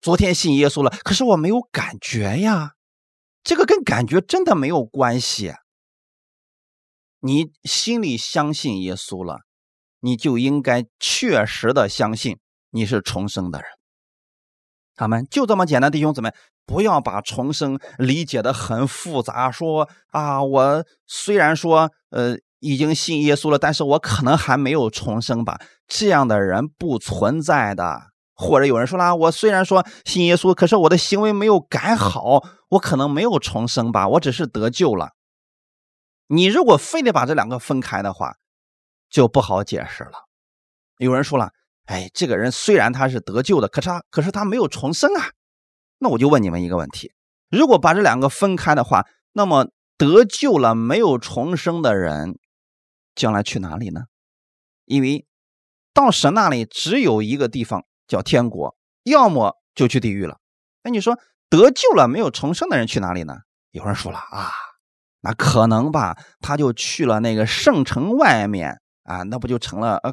[0.00, 2.72] 昨天信耶稣了，可是我没有感觉呀，
[3.42, 5.54] 这个跟感觉真的没有关系。
[7.20, 9.42] 你心里相信耶稣了，
[10.00, 12.38] 你就应该确实的相信
[12.70, 13.68] 你是重生的人。
[14.96, 16.34] 他们就这么简单，弟兄姊妹，
[16.66, 19.50] 不要把重生理解的很复杂。
[19.50, 25.60] 说啊，我虽然说呃已经信耶稣了，但是我可能还没有重生吧？
[25.86, 28.11] 这样的人不存在的。
[28.34, 35.10] 或者有人说啦，我虽然说信耶稣，可是我的行为没有改好，我可能没有重生吧，我只是得救了。
[36.28, 38.36] 你如果非得把这两个分开的话，
[39.10, 40.12] 就不好解释了。
[40.96, 41.50] 有人说了，
[41.84, 45.30] 哎，这个人虽然他是得救的，可是他可是他没有重生啊。
[45.98, 47.12] 那我就问你们一个问题：
[47.50, 49.68] 如果把这两个分开的话，那么
[49.98, 52.38] 得救了没有重生的人，
[53.14, 54.04] 将来去哪里呢？
[54.86, 55.26] 因为
[55.92, 57.84] 到神那里只有一个地方。
[58.12, 60.38] 叫天国，要么就去地狱了。
[60.82, 63.38] 那你说得救了没有重生的人去哪里呢？
[63.70, 64.50] 有人说了啊，
[65.22, 70.12] 那可能吧，他就去了那个圣城外面啊，那不就成了呃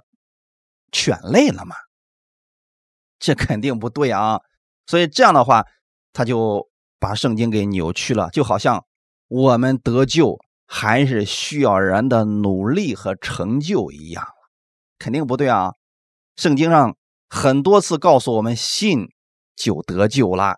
[0.93, 1.75] 犬类了吗？
[3.19, 4.39] 这肯定不对啊。
[4.87, 5.65] 所以这样的话，
[6.13, 8.85] 他就把圣经给扭曲了，就好像
[9.27, 14.25] 我们得救还是需要人的努力和成就一样
[14.97, 15.73] 肯定不对啊。
[16.37, 16.95] 圣经上。
[17.29, 19.11] 很多次告诉我们，信
[19.55, 20.57] 就得救了，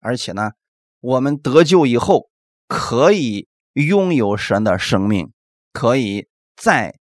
[0.00, 0.52] 而且呢，
[1.00, 2.30] 我们得救以后
[2.66, 5.30] 可以拥有神的生命，
[5.72, 6.26] 可以
[6.56, 6.98] 在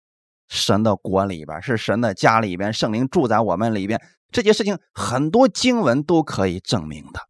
[0.48, 4.00] 神的国里边，是神的家里边，圣灵住在我们里边。
[4.30, 7.20] 这些事情很多经文都可以证明的，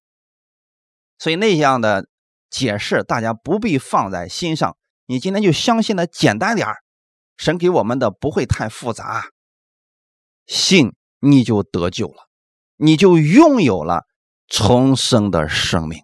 [1.19, 2.07] 所以那样的
[2.51, 4.77] 解释大家不必放在心上。
[5.07, 6.69] 你今天就相信的简单点
[7.39, 9.31] 神给我们的不会太复杂，
[10.47, 10.93] 信。
[11.21, 12.29] 你就得救了，
[12.77, 14.07] 你就拥有了
[14.49, 16.03] 重生的生命，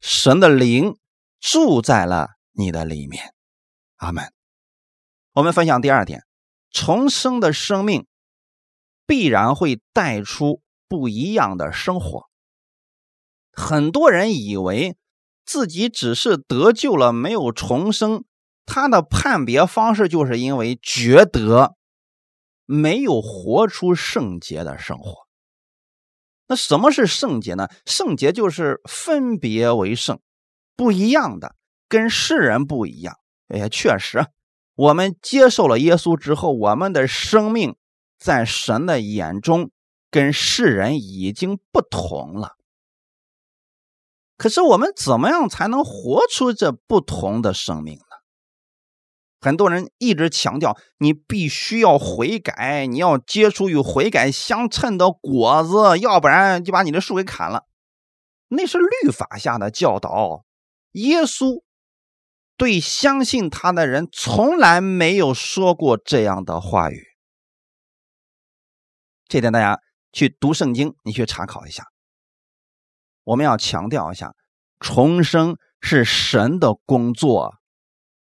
[0.00, 0.96] 神的灵
[1.40, 3.32] 住在了你的里面。
[3.96, 4.32] 阿门。
[5.32, 6.24] 我们分享第二点，
[6.70, 8.06] 重生的生命
[9.06, 12.28] 必然会带出不一样的生活。
[13.52, 14.96] 很多人以为
[15.44, 18.24] 自己只是得救了，没有重生，
[18.66, 21.76] 他的判别方式就是因为觉得。
[22.70, 25.26] 没有活出圣洁的生活。
[26.46, 27.68] 那什么是圣洁呢？
[27.84, 30.20] 圣洁就是分别为圣，
[30.76, 31.56] 不一样的，
[31.88, 33.16] 跟世人不一样。
[33.48, 34.24] 哎呀，确实，
[34.76, 37.74] 我们接受了耶稣之后，我们的生命
[38.16, 39.72] 在神的眼中
[40.08, 42.56] 跟世人已经不同了。
[44.36, 47.98] 可是我们怎么样才能活出这不同的生命？
[49.40, 57.66] 很多人一直强调，你必须要悔改，你要结出与悔改相称的果子，要不然就把你的树给砍了。
[58.48, 60.44] 那是律法下的教导。
[60.92, 61.62] 耶稣
[62.56, 67.06] 对相信他的人从来没有说过这样的话语。
[69.28, 69.80] 这点大家
[70.12, 71.86] 去读圣经，你去查考一下。
[73.22, 74.34] 我们要强调一下，
[74.80, 77.54] 重生是神的工作，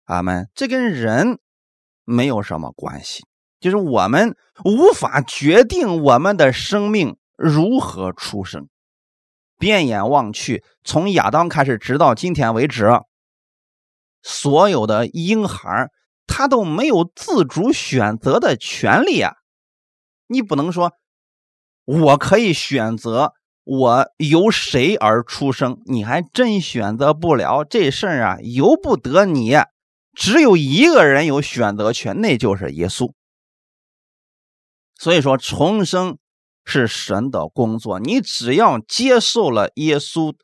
[0.05, 0.49] 阿门。
[0.55, 1.38] 这跟人
[2.05, 3.25] 没有什么关系，
[3.61, 8.69] 就是我们无法决定我们的生命如何出生。
[9.59, 12.90] 遍眼望去，从亚当开始，直到今天为止，
[14.23, 15.90] 所有的婴孩
[16.27, 19.35] 他都没有自主选择的权利啊！
[20.27, 20.93] 你不能说，
[21.85, 23.33] 我可以选择。
[23.67, 25.81] 我由谁而出生？
[25.87, 29.55] 你还真选择不了这事儿啊，由不得你。
[30.14, 33.12] 只有一个人有选择权，那就是耶稣。
[34.94, 36.18] 所以说，重生
[36.64, 37.98] 是神的工作。
[37.98, 40.35] 你只要接受了耶稣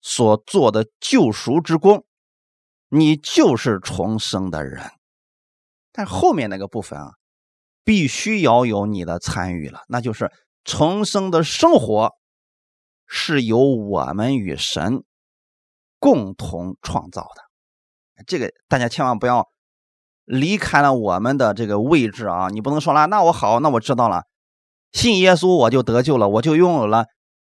[0.00, 2.04] 所做的救赎之功，
[2.88, 4.90] 你就是重生的人。
[5.92, 7.12] 但后面那个部分啊，
[7.84, 10.32] 必须要有你的参与了，那就是
[10.64, 12.12] 重生的生活。
[13.14, 15.04] 是由我们与神
[15.98, 17.42] 共同创造的，
[18.26, 19.48] 这个大家千万不要
[20.24, 22.48] 离开了我们的这个位置啊！
[22.48, 24.24] 你不能说了，那我好，那我知道了，
[24.92, 27.06] 信耶稣我就得救了，我就拥有了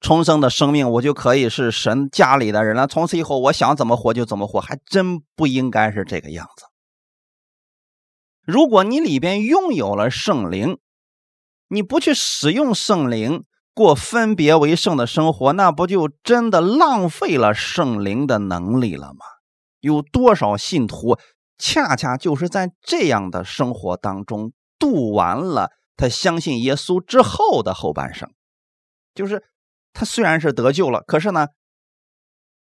[0.00, 2.86] 重生的生命，我就可以是神家里的人了。
[2.86, 6.66] 从此以后，我想怎么活就怎么活，还真不应该是这个样子。
[8.44, 10.78] 如果你里边拥有了圣灵，
[11.68, 13.44] 你不去使用圣灵。
[13.74, 19.24] 过分别为圣的生活，那不就真的浪费了圣灵的能力了吗？
[19.82, 21.18] 有多少信徒
[21.58, 28.30] 恰恰就是在这样的生活当中度完了他相信耶稣之后的后半生？
[29.14, 29.44] 就是
[29.92, 31.48] 他虽然是得救了，可是呢，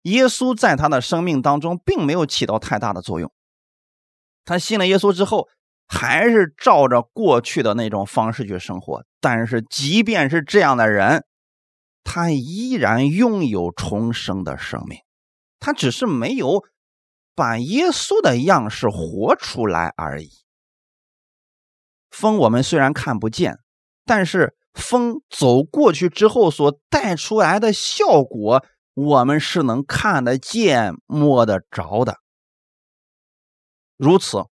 [0.04, 3.34] 耶稣在他的生命当中并没有起到太大的作用。
[4.46, 5.48] 他信了耶稣之后。
[5.90, 11.24] 还是照着过去的那种方式去生活，但是即便是这样的人，
[12.04, 15.00] 他依然拥有重生的生命，
[15.62, 16.66] 他只是没有
[17.38, 20.32] 把耶稣的样式活出来而已。
[22.10, 23.60] 风我们虽然看不见，
[24.04, 32.18] 但是风走过去之后所带出来的效果，我们是能看得见、摸得着的。
[33.98, 34.46] 如此。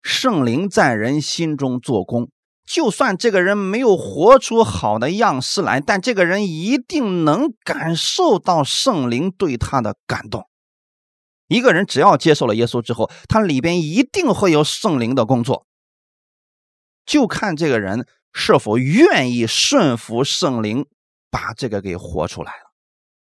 [0.00, 2.30] 圣灵在人心中做工，
[2.64, 10.47] 就算这个人没有活出好的样式来，但这个人一定能感受到圣灵对他的感动。
[11.48, 15.66] 一个人只要接受了耶稣之后，他里边一定会有圣灵的工作，
[17.04, 20.86] 就看这个人是否愿意顺服圣灵，
[21.30, 22.70] 把这个给活出来了。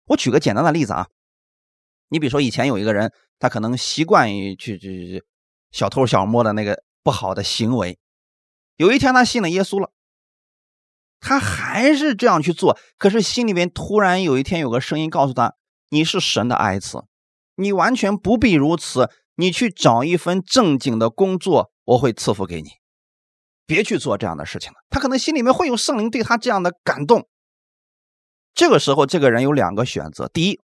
[0.09, 1.09] 我举个简单的例子啊，
[2.11, 5.25] 你比如说以前有一个人，他可能习惯于去去去。
[5.73, 7.99] 小偷小摸的那个不好的行为，
[8.77, 9.91] 有一天他信了耶稣了，
[11.21, 12.79] 他还是这样去做。
[12.97, 15.55] 可是心里边突然有一天有个声音告诉他
[15.91, 17.05] ：“你是神的爱子，
[17.57, 19.11] 你完全不必如此。
[19.39, 22.71] 你去找一份正经的工作，我会赐福给你。
[23.67, 27.29] 别去做这样的事情了。”他可能心里面会有圣灵对他这样的感动。
[28.55, 30.63] 这个时候，这个人有两个选择：第一，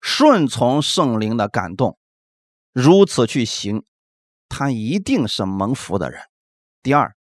[0.00, 1.96] 顺从圣灵的感动。
[2.72, 3.84] 如此去行，
[4.48, 6.22] 他一定是蒙福的人。
[6.82, 7.14] 第二，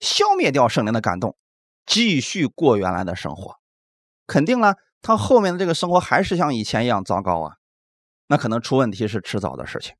[0.00, 1.38] 消灭掉圣灵的感动，
[1.86, 3.56] 继续过原来的生活，
[4.26, 7.56] 肯定了他后面的这个生活还是像以前一样糟糕啊。
[8.28, 9.94] 那可能出问题是迟早的事情。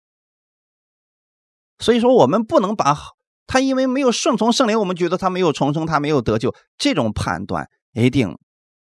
[1.79, 2.97] 所以说，我们不能把
[3.47, 8.37] 他因为没有顺从圣灵，我们觉得他没有重生，他没有得救，这种判断一定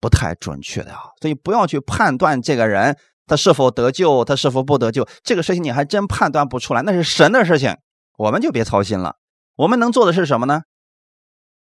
[0.00, 1.10] 不太准确的啊。
[1.20, 2.96] 所以不要去判断这个人。
[3.26, 4.22] 他是否得救？
[4.22, 5.08] 他是否不得救？
[5.22, 7.74] 这个事情你还真判断不出来，那是神的事情，
[8.18, 9.16] 我们就别操心了。
[9.56, 10.64] 我们能做的是什么呢？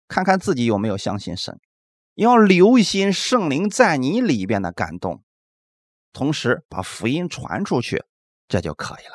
[0.09, 1.61] 看看自己有没有相信神，
[2.15, 5.23] 要留心圣灵在你里边的感动，
[6.13, 8.05] 同时把福音传出去，
[8.49, 9.15] 这就可以了。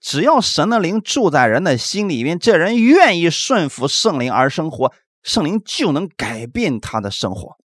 [0.00, 7.56] 只要神的灵住在人的心里面，这人愿意顺服圣灵而生活，圣灵就能改变他的生活，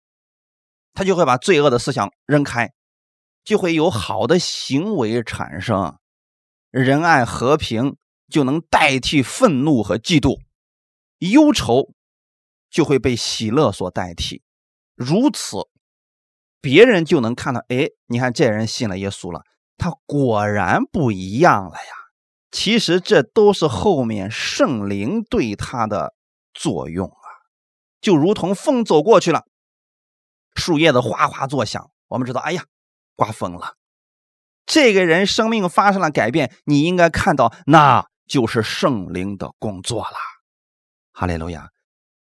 [0.93, 2.73] 他就会把罪恶的思想扔开。
[3.43, 5.97] 就会有好的行为产生，
[6.69, 7.95] 仁爱和平
[8.27, 10.41] 就能代替愤怒和嫉妒，
[11.19, 11.93] 忧愁
[12.69, 14.43] 就会被喜乐所代替。
[14.97, 15.57] 如此，
[16.59, 19.43] 别人就能看到，哎，你看这人信了耶稣了，
[19.77, 21.93] 他果然不一样了呀。
[22.49, 26.15] 其实这都是后面圣灵对他的
[26.53, 27.29] 作用啊，
[28.01, 29.45] 就如同风走过去了，
[30.55, 32.65] 树叶子哗哗作响，我们知道，哎呀，
[33.15, 33.75] 刮风了。
[34.65, 40.17] 这个人生命发生了改变，你应该看到，那就是圣灵的工作了。
[41.11, 41.69] 哈利路亚。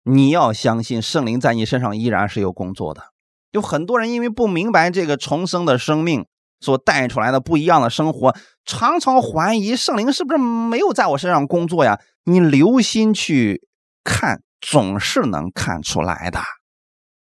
[0.05, 3.13] 你要相信圣灵在你身上依然是有工作的。
[3.51, 6.27] 有很多人因为不明白这个重生的生命
[6.61, 12.01] 所带出来的不一样的生活，常常怀疑圣灵是不是没有在我身上工作呀？
[12.25, 13.67] 你留心去
[14.03, 16.41] 看，总是能看出来的。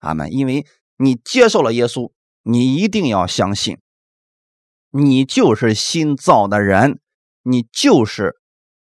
[0.00, 0.32] 阿门。
[0.32, 0.64] 因为
[0.96, 2.12] 你接受了耶稣，
[2.42, 3.78] 你一定要相信，
[4.90, 7.00] 你就是新造的人，
[7.42, 8.36] 你就是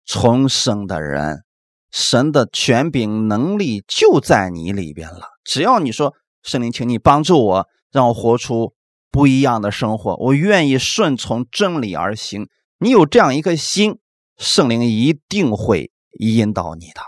[0.05, 1.43] 重生的人。
[1.91, 5.27] 神的权柄能力就在你里边了。
[5.43, 6.13] 只要你说
[6.43, 8.73] 圣灵，请你帮助我，让我活出
[9.09, 12.49] 不一样的生活，我愿意顺从真理而行。
[12.79, 13.99] 你有这样一颗心，
[14.37, 17.01] 圣灵一定会引导你的。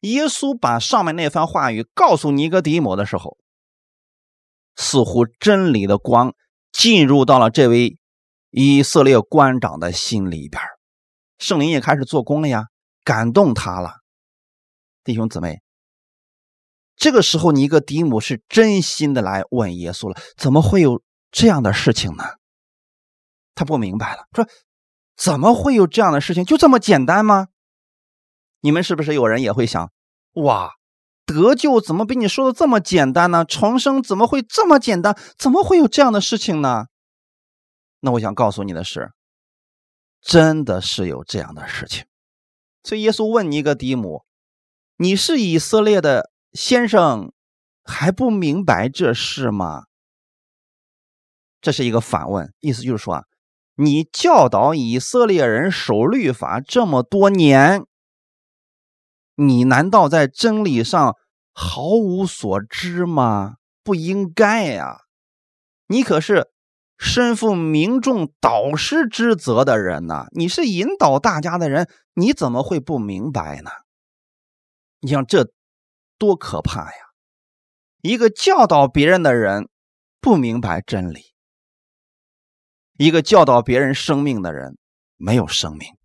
[0.00, 3.38] 耶稣把上面那番话语告诉尼哥底母的时候，
[4.74, 6.34] 似乎真理的光
[6.72, 7.96] 进入到了这位
[8.50, 10.62] 以色列官长的心里边，
[11.38, 12.66] 圣灵也开始做工了呀。
[13.06, 14.00] 感动他了，
[15.04, 15.62] 弟兄姊妹。
[16.96, 21.00] 这个时候，你一个嫡母是真心的来问耶稣了：怎么会有
[21.30, 22.24] 这样的事情呢？
[23.54, 24.48] 他不明白了，说：
[25.14, 26.44] 怎么会有这样的事情？
[26.44, 27.46] 就这么简单吗？
[28.60, 29.92] 你们是不是有人也会想：
[30.32, 30.72] 哇，
[31.24, 33.44] 得救怎么比你说的这么简单呢？
[33.44, 35.16] 重生怎么会这么简单？
[35.38, 36.86] 怎么会有这样的事情呢？
[38.00, 39.12] 那我想告诉你的是，
[40.20, 42.04] 真的是有这样的事情。
[42.86, 44.22] 所以耶稣问尼哥底母
[44.98, 47.32] ：“你是以色列的先生，
[47.82, 49.86] 还不明白这事吗？”
[51.60, 53.24] 这是一个反问，意思就是说啊，
[53.74, 57.84] 你教导以色列人守律法这么多年，
[59.34, 61.16] 你难道在真理上
[61.52, 63.56] 毫无所知吗？
[63.82, 65.00] 不应该呀，
[65.88, 66.52] 你可是。
[66.98, 70.26] 身负民众导师之责的人呢？
[70.32, 73.70] 你是引导大家的人，你怎么会不明白呢？
[75.00, 75.52] 你想这
[76.18, 76.98] 多可怕呀！
[78.00, 79.68] 一个教导别人的人
[80.20, 81.34] 不明白真理，
[82.96, 84.78] 一个教导别人生命的人
[85.16, 85.96] 没有生命，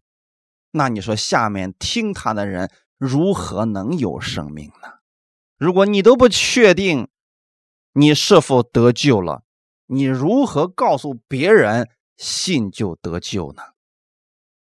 [0.71, 4.99] 那你说下面听他的人如何能有生命呢？
[5.57, 7.07] 如果你都不确定
[7.93, 9.43] 你是否得救了？
[9.93, 13.61] 你如何告诉别人信就得救呢？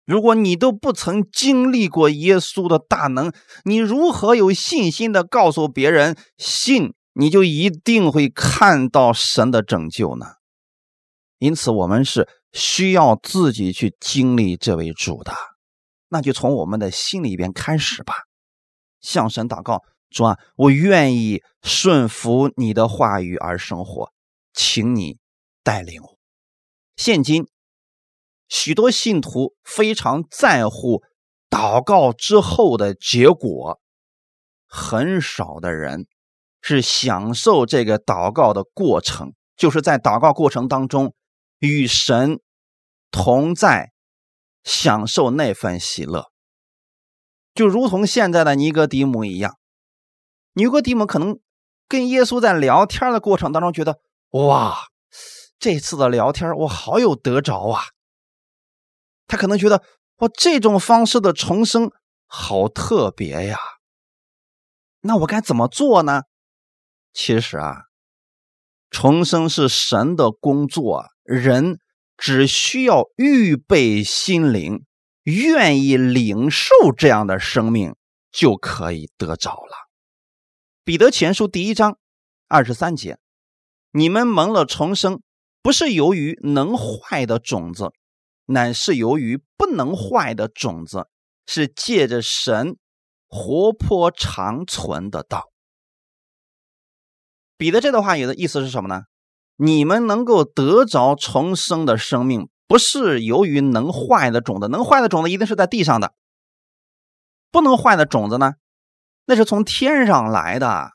[0.07, 3.31] 如果你都不曾经历过耶稣的大能，
[3.65, 10.37] 你如何有信心的告诉别人信你就一定会看到神的拯救呢？
[11.39, 15.35] 因此，我们是需要自己去经历这位主的，
[16.09, 18.15] 那就从我们的心里边开始吧，
[19.03, 24.11] 向神祷告，主啊，我愿意顺服你的话语而生活。
[24.53, 25.19] 请你
[25.63, 26.19] 带领我。
[26.97, 27.49] 现今
[28.49, 31.03] 许多信徒非常在乎
[31.49, 33.81] 祷告之后的结果，
[34.67, 36.07] 很少的人
[36.61, 41.15] 是享受这个祷告的过程，就是在祷告过程当中
[41.59, 42.41] 与神
[43.11, 43.93] 同在，
[44.63, 46.31] 享受那份喜乐，
[47.55, 49.57] 就如同现在的尼哥底母一样。
[50.53, 51.41] 尼哥底母可能
[51.89, 54.01] 跟耶稣在聊天的过程当中觉得。
[54.31, 54.89] 哇，
[55.59, 57.83] 这次的聊天我好有得着啊！
[59.27, 59.83] 他可能觉得
[60.17, 61.91] 哇，这种方式的重生
[62.27, 63.59] 好特别呀。
[65.01, 66.25] 那我该怎么做呢？
[67.13, 67.85] 其实啊，
[68.91, 71.81] 重生是神的工作，人
[72.17, 74.85] 只需要预备心灵，
[75.23, 77.97] 愿意领受这样的生命，
[78.31, 79.89] 就可以得着了。
[80.85, 81.99] 彼得前书第一章
[82.47, 83.20] 二十三节。
[83.93, 85.21] 你们蒙了重生，
[85.63, 87.91] 不是由于能坏的种子，
[88.47, 91.09] 乃是由于不能坏的种子，
[91.47, 92.77] 是借着神
[93.29, 95.51] 活泼长存的道。
[97.57, 99.03] 彼得这段话有的意思是什么呢？
[99.57, 106.15] 你们能够得着重生的生命，不是由于能坏的种子，能坏的种子一定是在地上的，
[107.51, 108.55] 不能坏的种子呢，
[109.27, 110.93] 那是从天上来的。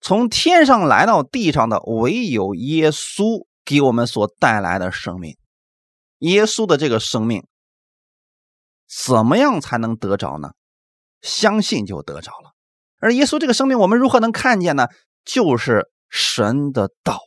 [0.00, 5.36] 从天上来到地上的唯有耶稣给我们所带来的生命。
[6.18, 7.46] 耶稣的这个生命，
[8.88, 10.50] 怎么样才能得着呢？
[11.20, 12.52] 相信就得着了。
[13.00, 14.88] 而耶稣这个生命，我们如何能看见呢？
[15.24, 17.18] 就是神的道，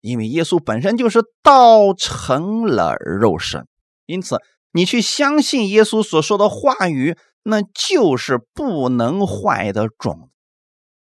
[0.00, 3.66] 因为耶稣本身就是道成了肉身，
[4.06, 4.38] 因此
[4.72, 10.37] 你去相信耶稣所说的话语，那就是不能坏的种子。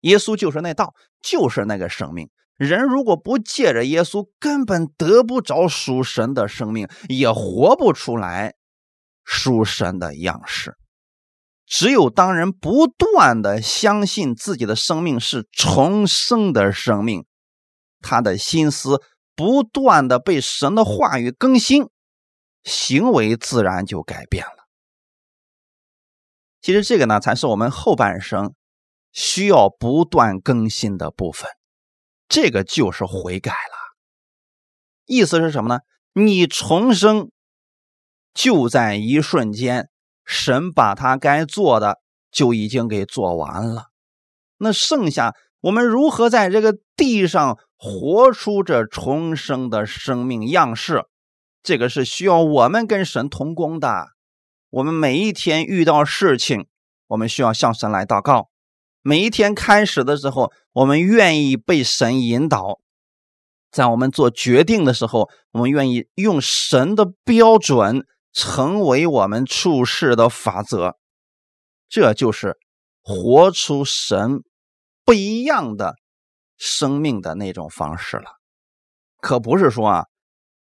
[0.00, 2.30] 耶稣就是那道，就是那个生命。
[2.56, 8.54] 人如果不借着耶稣，根本得不着属神的生命，也活不出来
[9.24, 10.76] 属神的样式。
[11.66, 17.24] 只有当人不断的相信自己的生命是重生的生命，
[18.00, 19.00] 他的心思
[19.36, 21.88] 不断的被神的话语更新，
[22.64, 24.66] 行为自然就改变了。
[26.60, 28.52] 其实这个呢，才是我们后半生
[29.12, 31.50] 需要不断更新的部分。
[32.28, 33.96] 这个就是悔改了，
[35.06, 35.80] 意思是什么呢？
[36.12, 37.30] 你重生
[38.32, 39.88] 就在一瞬间，
[40.24, 41.98] 神把他该做的
[42.30, 43.86] 就已经给做完了。
[44.58, 51.04] 那剩下我们如何在这个地上活出这重生的生命样式？
[51.62, 54.08] 这个是需要我们跟神同工的。
[54.70, 56.68] 我们每一天遇到事情，
[57.08, 58.50] 我们需要向神来祷告。
[59.02, 62.80] 每一天开始的时候，我们愿意被神引导，
[63.70, 70.96] 在我们做决定的时候，我们愿意用神的标准成为我们处事的法则，
[71.88, 72.58] 这就是
[73.02, 74.42] 活出神
[75.04, 75.96] 不一样的
[76.58, 78.38] 生命的那种方式了。
[79.18, 80.06] 可不是说啊，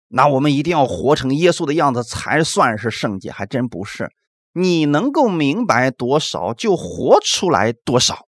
[0.07, 4.11] 那我们一定要活成耶稣的样子才算是圣洁，还真不是。
[4.53, 8.27] 你能够明白多少，就活出来多少。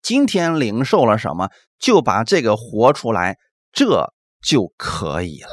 [0.00, 3.36] 今天领受了什么，就把这个活出来，
[3.72, 5.50] 这就可以了。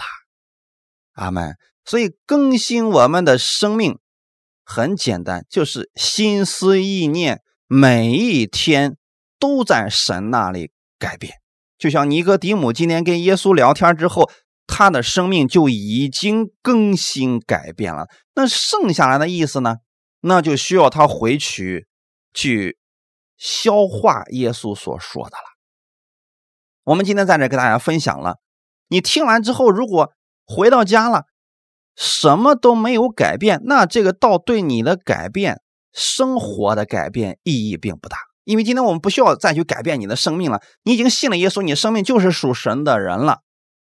[1.14, 1.56] 阿门。
[1.84, 4.00] 所以更新我们的生命
[4.64, 8.98] 很简单，就是心思意念每一天
[9.40, 11.36] 都在神那里改变。
[11.78, 14.30] 就像尼哥底母今天跟耶稣聊天之后。
[14.68, 19.78] 他的生命就已经更新改变了，那剩下来的意思呢？
[20.22, 21.88] 那就需要他回去
[22.34, 22.78] 去
[23.38, 25.44] 消化耶稣所说的了。
[26.84, 28.38] 我们今天在这给大家分享了，
[28.88, 30.12] 你听完之后，如果
[30.46, 31.26] 回到家了，
[31.96, 35.62] 什么都没有改变，那这个道对你的改变、
[35.94, 43.42] 生活的改变意义并不大，因为今天我们不需要再去改变你的生命了，你已经信了耶稣，你生命就是属神的人了。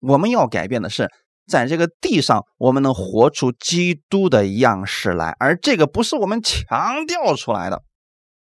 [0.01, 1.11] 我们要改变的是，
[1.47, 7.83] 在这个地上，我们能活出基督的样式来，而这个不是我们强调出来的，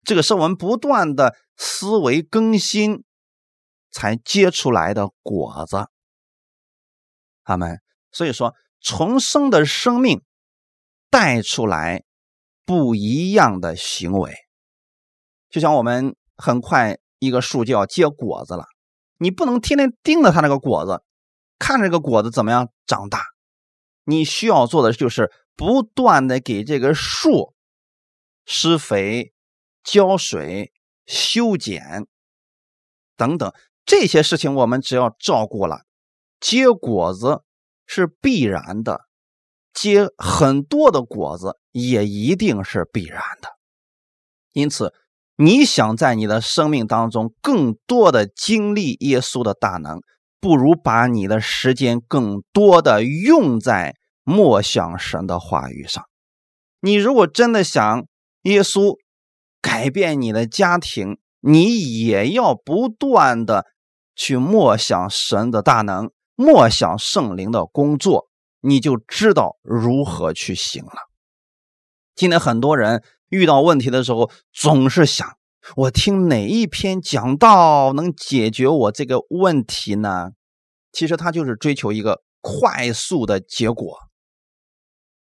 [0.03, 3.03] 这个是我们不断的思维更新
[3.91, 5.87] 才结出来的果子。
[7.43, 7.79] 他们
[8.11, 10.21] 所以说，重生的生命
[11.09, 12.03] 带出来
[12.65, 14.33] 不一样的行为，
[15.49, 18.65] 就像我们很快一个树就要结果子了，
[19.17, 21.01] 你不能天天盯着它那个果子。
[21.61, 23.23] 看这个果子怎么样长大，
[24.03, 27.53] 你需要做的就是不断的给这个树
[28.47, 29.31] 施肥、
[29.83, 30.73] 浇水、
[31.05, 32.07] 修剪
[33.15, 33.53] 等等
[33.85, 35.81] 这些事情，我们只要照顾了，
[36.39, 37.43] 结果子
[37.85, 39.01] 是必然的，
[39.71, 43.49] 结很多的果子也一定是必然的。
[44.53, 44.95] 因此，
[45.35, 50.01] 你想在你的生命当中更多的经历耶稣的大能。
[50.41, 56.03] 不如把你的时间更多的用在默想神的话语上。
[56.79, 58.07] 你如果真的想
[58.41, 58.97] 耶稣
[59.61, 63.67] 改变你的家庭，你也要不断的
[64.15, 68.27] 去默想神的大能，默想圣灵的工作，
[68.61, 70.93] 你就知道如何去行了。
[72.15, 75.37] 今天很多人遇到问题的时候，总是想。
[75.75, 80.31] 我听哪一篇讲道能解决我这个问题呢？
[80.91, 83.97] 其实他就是追求一个快速的结果。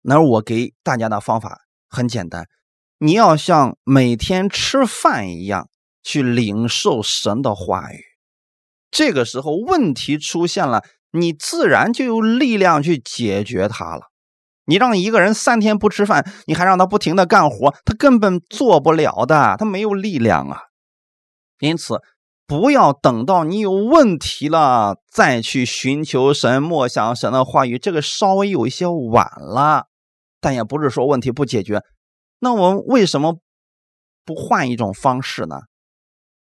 [0.03, 2.47] 那我给大家的方法很简单，
[2.99, 5.69] 你要像每天吃饭一样
[6.03, 8.01] 去领受神的话语。
[8.91, 14.03] 这个时候问题出现了，你自然就有力量去解决它了。
[14.69, 20.65] 你让一个人三天不吃饭，你还让他不停的干活，他根本做不了的，他没有力量啊。
[21.61, 22.01] 因此，
[22.47, 29.87] 不要等到你有问题了再去寻求神、默想神的话语，这个稍微有一些晚了。
[30.41, 31.83] 但也不是说问题不解决。
[32.39, 33.39] 那我们为什么
[34.25, 35.63] 不换一种方式呢？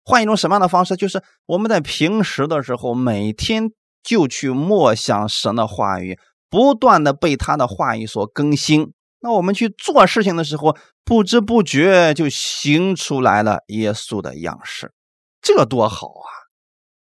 [0.03, 0.95] 换一种什么样的方式？
[0.95, 3.69] 就是我们在平时的时候，每天
[4.01, 6.17] 就去默想神的话语，
[6.53, 8.93] 不断的被他的话语所更新。
[9.21, 14.93] 那我们去做事情的时候，不知不觉就行出来了耶稣的样式，
[15.41, 16.29] 这多好啊！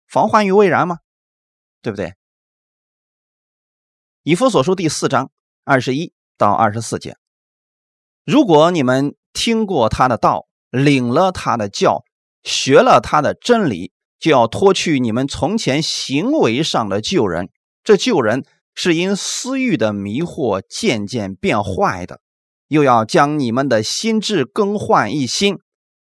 [0.08, 1.00] 防患于未然嘛？
[1.82, 2.14] 对不对？
[4.22, 5.32] 以弗所书第四章
[5.64, 7.18] 二十一到二十四节，
[8.24, 12.04] 如果你们听过他的道，领了他的教，
[12.44, 17.50] 学了他的真理，就要脱去你们从前行为上的旧人。
[17.84, 18.46] 这旧人。
[18.74, 22.22] 是因私欲的迷惑渐渐变坏的，
[22.68, 25.58] 又要将你们的心智更换一新，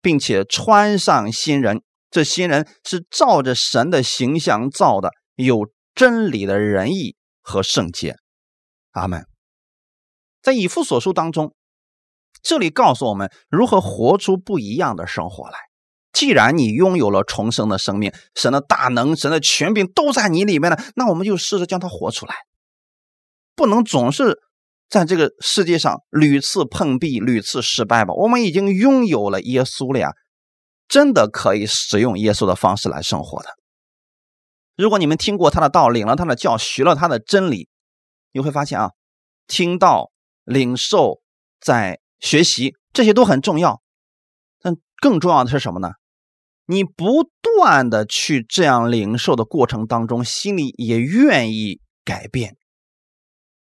[0.01, 1.81] 并且穿上新人。
[2.09, 8.17] 这新人是照着神的形象造的，有真理的仁义和圣洁。
[8.91, 9.25] 阿门。
[10.41, 11.55] 在以父所书当中，
[12.41, 15.57] 这里告诉我们如何活出不一样的生活来。
[16.11, 22.35] 既然你拥有了重生的生命，神的大能、神的权柄都在你里面了，那我们就试着将它活出来。
[23.55, 24.39] 不能总是
[24.89, 28.13] 在这个世界上屡次碰壁、屡次失败吧？
[28.13, 30.11] 我们已经拥有了耶稣了呀，
[30.87, 33.49] 真的可以使用耶稣的方式来生活的。
[34.75, 37.69] 如果你们听过他的道，领了他的教，学了他的真理，
[38.31, 38.91] 你会发现啊，
[39.47, 40.11] 听到、
[40.43, 41.21] 领受、
[41.59, 43.81] 在学习，这些都很重要。
[44.59, 45.91] 但更重要的是什么呢？
[46.65, 52.55] 你不断的去这样领受的过程当中，心里也愿意改变。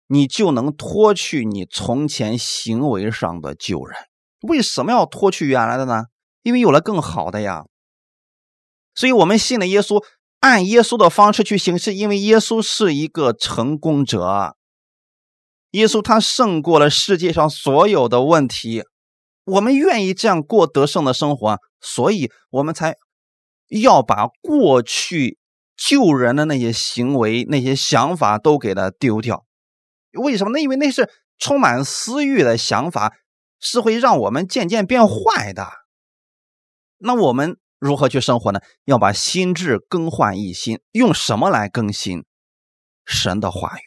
[0.06, 3.96] 你就能脱去你从前行为上的旧人。
[4.42, 6.04] 为什么要脱去原来的呢？
[6.42, 7.64] 因为有了更好的呀。
[8.94, 10.04] 所以，我们信了耶稣，
[10.40, 14.56] 按耶稣的方式去行，是因为耶稣是一个成功者。
[15.70, 18.84] 耶稣他胜过了世界上所有的问题。
[19.46, 22.94] 我们愿意这样过得胜的生活，所以我们才
[23.68, 25.38] 要把过去
[25.76, 29.44] 救人的那些行为、那些想法都给他丢掉。
[30.14, 30.50] 为什么？
[30.50, 33.14] 那因为那是充满私欲的想法，
[33.60, 35.68] 是会让我们渐渐变坏的。
[36.98, 38.60] 那我们如何去生活呢？
[38.84, 42.24] 要把心智更换一新，用什么来更新？
[43.04, 43.82] 神的话语。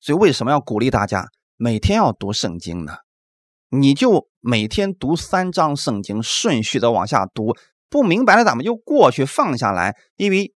[0.00, 2.98] 所以为什么要鼓励大家每天要读圣经呢？
[3.70, 7.56] 你就每天读三章圣经，顺序的往下读。
[7.90, 9.96] 不明白了，咱们就过去放下来。
[10.16, 10.54] 因为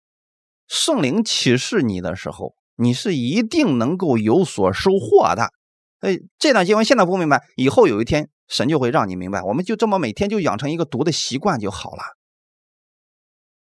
[0.67, 2.58] 圣灵启示你的时候。
[2.81, 5.51] 你是一定能够有所收获的，
[5.99, 9.43] 哎，这段经文现在不明白，以后有一天神就会让你明白。
[9.43, 12.03] 我们就这么每天就养成一个读的习惯就好了。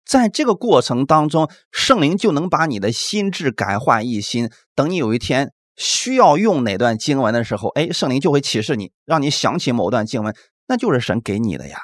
[0.05, 4.51] 在这个过程当中，圣灵就能把你的心智改换一新。
[4.75, 10.35] 等你有一天需要用哪段经文的时候，哎，圣灵就会启示你，让你想起某段经文，
[10.67, 11.79] 那就是神给你的呀。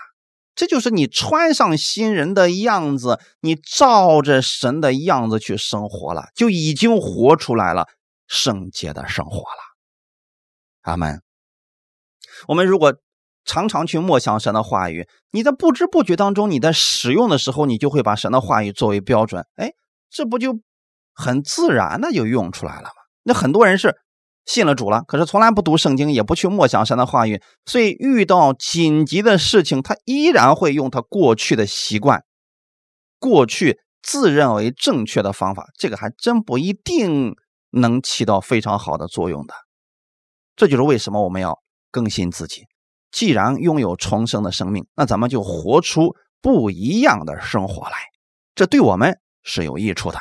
[0.55, 7.89] 这就是你穿上新人的样子，你照着神的样子去生活了，就已经活出来了
[8.27, 9.59] 圣洁的生活了。
[10.83, 11.23] 阿门。
[12.49, 12.95] 我们如果
[13.45, 19.47] 常常去默想神的话语，你在不知不觉当中，你在使用的时候，你就会把神的话语作为标准。
[19.57, 19.73] 哎，
[20.11, 20.61] 这不就
[21.15, 22.95] 很自然的就用出来了吗？
[23.23, 24.02] 那很多人是。
[24.45, 32.25] 信了主了，可是从来不读圣经，也不去默想神的话语，所以遇到紧急的事情，他依然会用他过去的习惯，
[33.21, 37.37] 过去自认为正确的方法，这个还真不一定
[37.71, 39.55] 能起到非常好的作用的。
[40.57, 41.61] 这就是为什么我们要
[41.93, 42.65] 更新自己。
[43.13, 47.97] 既然拥有重生的生命，那咱们就活出不一样的生活来，
[48.55, 50.19] 这对我们是有益处的。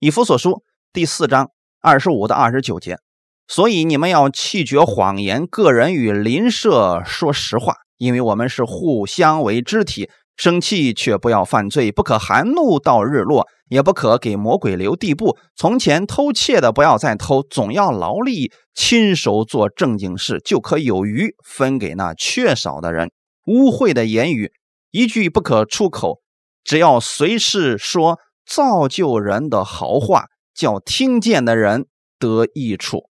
[0.00, 1.50] 以弗所书第四章。
[1.80, 2.98] 二十五到二十九节，
[3.46, 10.10] 所以你们要弃绝谎言，个人与邻舍说实话，因为我们是互相为肢体。
[10.36, 15.36] 生气却不要犯罪，不可含怒到日落，也不可给魔鬼留地步。
[15.56, 23.10] 从前偷窃的不要再偷，总要劳力亲手做正经事，就可有余分给那缺少的人。
[23.46, 24.52] 污秽的言语
[24.92, 26.20] 一句不可出口，
[26.62, 30.26] 只要随时说造就人的好话。
[30.58, 31.86] 叫听见的人
[32.18, 33.08] 得益处，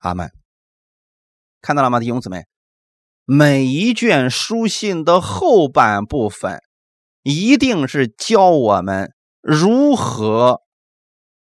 [0.00, 0.30] 阿门。
[1.62, 2.44] 看到了吗，弟兄姊妹？
[3.24, 6.60] 每一卷书信的后半部分，
[7.22, 10.60] 一定是教我们如何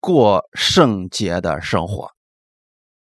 [0.02, 2.12] 过圣洁的生活。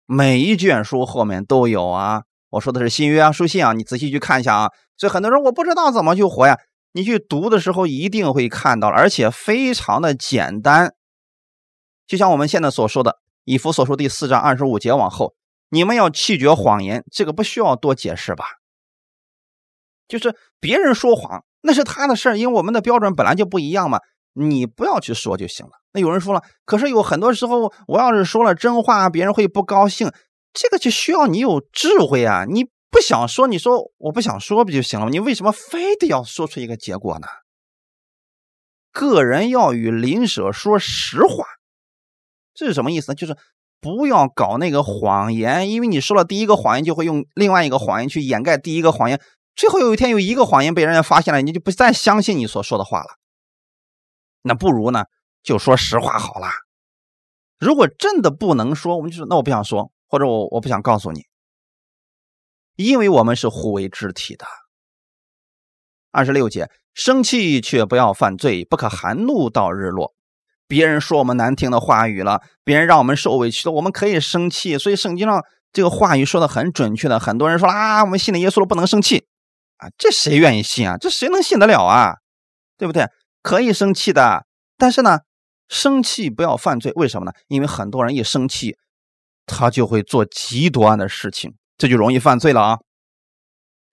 [0.05, 2.21] 每一卷书后面都有啊。
[2.51, 4.69] 我说的是新约啊，书信啊，你仔细去看一下啊。
[4.95, 6.59] 所以很多人我不知道怎么去活呀，
[6.91, 10.93] 你去读的时候一定会看到，而且非常的简单。
[12.07, 15.35] 就像我们现在所说的，以弗所书第四章二十五节往后，
[15.69, 18.45] 你们要弃绝谎言，这个不需要多解释吧？
[20.07, 23.99] 就是别人说谎，那是他的事儿，因为我们的标准本来就不一样嘛。
[24.39, 25.71] 你不要去说就行了。
[25.93, 30.11] 那有人说了，可是有很多时候，我要是说了真话，别人会不高兴，
[30.53, 32.45] 这个就需要你有智慧啊！
[32.45, 35.11] 你不想说，你说我不想说不就行了吗？
[35.11, 37.27] 你为什么非得要说出一个结果呢？
[38.91, 41.45] 个人要与邻舍说实话，
[42.57, 43.15] 这是什么意思呢？
[43.15, 43.37] 就是
[43.79, 49.21] 不要搞那个谎言，因为你说了第一个谎言，就会用另外一个谎言去掩盖第一个谎言，
[49.55, 53.07] 最后有一天有一个谎言被人家发现了，你就不再相信你所说的话了。
[54.41, 55.05] 那不如呢，
[55.43, 56.47] 就说实话好了。
[57.59, 61.25] 如果真的不能说，我们就说那我不想说，或者我我不想告诉你，
[62.75, 64.47] 因为我们是互为肢体的。
[66.09, 70.15] 二十六节，生气却不要犯罪，不可含怒到日落。
[70.67, 74.77] 别人说我们难听的话语了，别人让我们受委屈了，我们可以生气。
[74.77, 77.19] 所以圣经上这个话语说的很准确的。
[77.19, 79.25] 很多人说啊，我们信了耶稣了，不能生气
[79.77, 80.97] 啊，这谁愿意信啊？
[80.97, 82.15] 这谁能信得了啊？
[82.77, 83.07] 对不对？
[83.41, 84.45] 可以生气的，
[84.77, 85.19] 但是呢，
[85.69, 86.91] 生气不要犯罪。
[86.95, 87.31] 为什么呢？
[87.47, 88.75] 因为很多人一生气，
[89.45, 92.77] 他就会做极端的事情，这就容易犯罪了啊。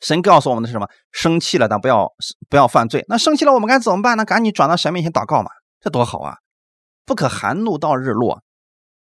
[0.01, 0.89] 神告诉我们的是什么？
[1.13, 2.13] 生气了，但不要
[2.51, 3.05] 不要犯罪。
[3.09, 4.25] 那生气了，我们该怎么办呢？
[4.25, 5.51] 赶紧转到神面前祷告嘛，
[5.81, 6.37] 这多好啊！
[7.05, 8.43] 不可含怒到日落。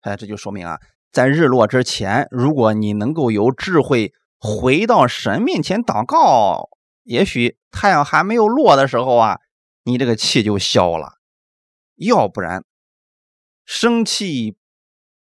[0.01, 0.79] 哎，这就说明啊，
[1.11, 6.69] 在日落之前，如果你能够有智慧回到神面前祷告，
[7.03, 9.39] 也许太阳还没有落的时候啊。
[9.83, 11.13] 你这个气就消了，
[11.95, 12.65] 要不然
[13.63, 14.57] 生气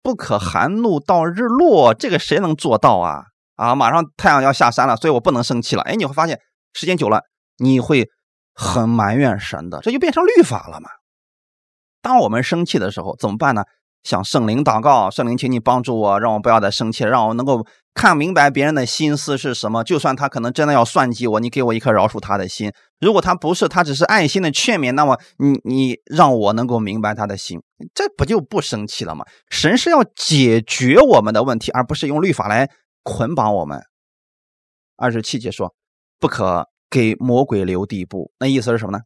[0.04, 3.28] 不可含怒到日落，这个谁能做到啊？
[3.56, 5.82] 啊，马上太阳要下山了，所以我不能生气了。
[5.84, 6.42] 哎，你会发现
[6.74, 7.24] 时间久了，
[7.60, 8.10] 你会
[8.54, 10.90] 很埋怨神的，这就变成律法了嘛。
[12.02, 13.64] 当我们生气的时候怎么办呢？
[14.02, 19.84] 向圣灵祷告，圣灵，请你帮助我，让我不要再生气，让我能够看明白别人的心思是什么。
[19.84, 22.72] 就算他可能真的要算计我，你给我一颗饶恕他的心。
[23.02, 27.62] 如果他不是，他只是爱心的劝勉，那么你你让我能够明白他的心，
[27.94, 29.26] 这不就不生气了吗？
[29.50, 32.70] 神是要解决我们的问题，而不是用律法来
[33.04, 33.82] 捆绑我们。
[34.96, 35.76] 二十七节说，
[36.22, 39.04] 不可给魔鬼留地步，那意思是什么呢？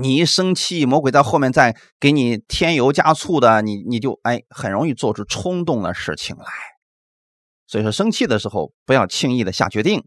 [0.00, 6.44] 你一生气，魔鬼在后面再给你添油加醋的，你你就哎很容易做出冲动的事情来。
[7.66, 10.04] 所以说，生气的时候不要轻易的下决定。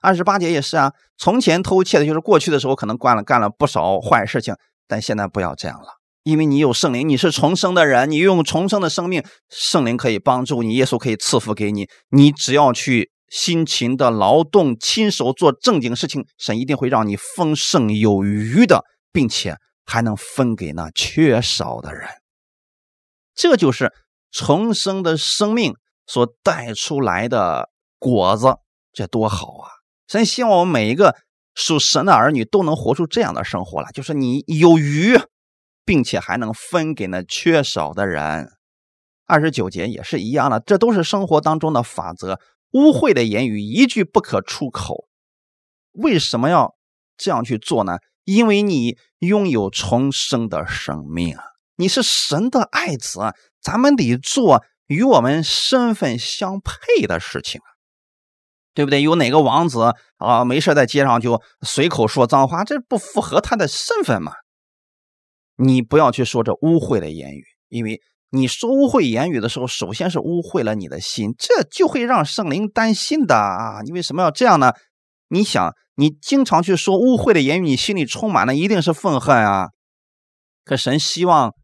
[0.00, 4.54] 二十八节也是啊，从前偷窃的就是过去的时候可能干了干了不少坏事情，
[4.86, 5.88] 但现在不要这样了，
[6.22, 18.84] 因为你有圣灵，你是重生的人，你用重生的生命，圣灵可以帮助你，耶稣可以赐福给你，你只要去辛勤的劳动，亲手做正经事情，神一定会让你丰盛有余的。
[19.12, 22.08] 并且还能分给那缺少的人，
[23.34, 23.92] 这就是
[24.30, 25.74] 重生的生命
[26.06, 28.56] 所带出来的果子，
[28.92, 29.70] 这多好啊！
[30.06, 31.16] 神希望我们每一个
[31.54, 35.18] 属神的儿女都能活出这样的生活来，就是你有余，
[35.84, 38.52] 并且还能分给那缺少的人。
[39.26, 42.40] 二十九节也是一样的，这都是生活当中的法则。
[42.72, 45.06] 污秽的言语一句不可出口。
[45.92, 46.76] 为什么要
[47.16, 47.98] 这样去做呢？
[48.28, 51.42] 因为你拥有重生的生命啊，
[51.76, 53.20] 你是神的爱子，
[53.62, 57.72] 咱们得做与我们身份相配的事情啊，
[58.74, 59.00] 对不对？
[59.00, 64.32] 有哪个王子啊，没事在街上就随口说脏话，这不符合他的身份嘛？
[65.56, 73.80] 你不要去说这污秽的言语，因为你说污秽言语的时候，首先是污秽了你的心，这就会让圣灵担心的啊！
[73.82, 74.74] 你为什么要这样呢？
[75.28, 75.74] 你想？
[76.00, 79.70] 你经常去说污秽的言语，你心里充满了一定是愤恨啊！
[80.64, 81.56] 可神希望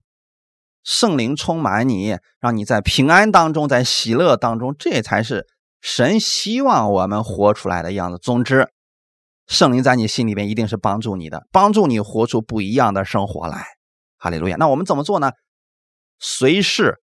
[0.82, 5.46] 圣灵充满你，让你在平安当中，在喜乐当中，这才是
[5.80, 8.18] 神希望我们活出来的样子。
[8.18, 8.72] 总之，
[9.46, 13.64] 圣灵在你心里边一定是帮助你的，帮助你活出不一样的生活来。
[14.16, 14.56] 哈利路亚！
[14.56, 15.30] 那我们怎么做呢？
[16.18, 17.00] 随时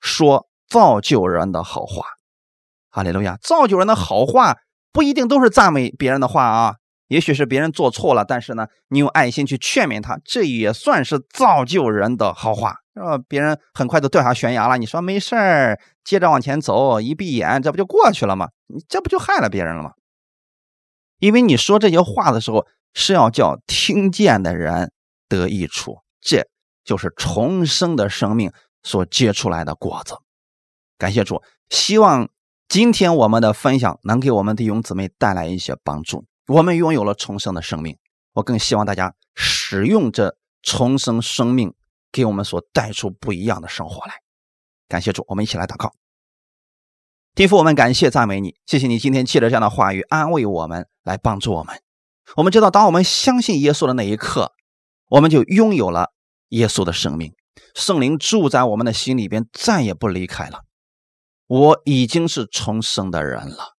[0.00, 2.06] 说造就人的好话。
[2.90, 3.36] 哈利路亚！
[3.40, 4.56] 造就人的好话。
[4.96, 6.76] 不一定都是赞美别人的话啊，
[7.08, 13.18] 也许是别人做错了，但是呢，你用爱心去劝勉他，这也算是造就人的好话，是吧？
[13.28, 18.48] 别人很快都掉下悬崖了，你说没事儿，接着往前走，一闭眼，这不就过去了吗？
[18.68, 19.92] 你这不就害了别人了吗？
[21.18, 24.92] 因为你说这些话的时候是要叫听见的人
[25.28, 26.48] 得益处，这
[26.86, 28.50] 就是重生的生命
[28.82, 30.16] 所结出来的果子。
[30.96, 32.30] 感谢主，希望。
[32.68, 36.24] 今天我们的分享能给我们弟兄姊妹带来一些帮助。
[36.48, 37.96] 我们拥有了重生的生命，
[38.34, 41.72] 我更希望大家使用这重生生命，
[42.10, 44.14] 给我们所带出不一样的生活来。
[44.88, 45.92] 感谢主，我们一起来祷告。
[47.36, 51.80] 天父，我们感谢赞美你，谢谢你今天借着这样的话语安慰我们，来帮助我们。
[52.36, 54.52] 我们知道，当我们相信耶稣的那一刻，
[55.10, 56.10] 我们就拥有了
[56.48, 57.32] 耶稣的生命，
[57.76, 60.65] 圣灵住在我们的心里边，再也不离开了。
[61.46, 63.76] 我已经是重生的人了，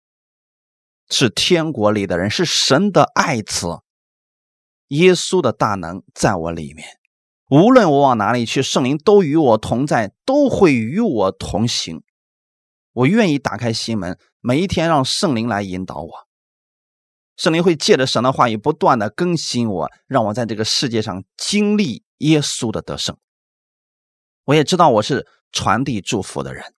[1.10, 3.80] 是天国里的人，是神的爱子。
[4.88, 6.98] 耶稣的大能在我里面，
[7.50, 12.02] 无论我往哪里去，圣灵都与我同在，都会与我同行。
[12.94, 16.28] 我愿意打开心门，每一天让圣灵来引导我。
[17.36, 23.16] 圣灵会借着神的话语不断的更新我，让我在这个世界上经历耶稣的得胜。
[24.44, 26.74] 我也知道我是传递祝福的人。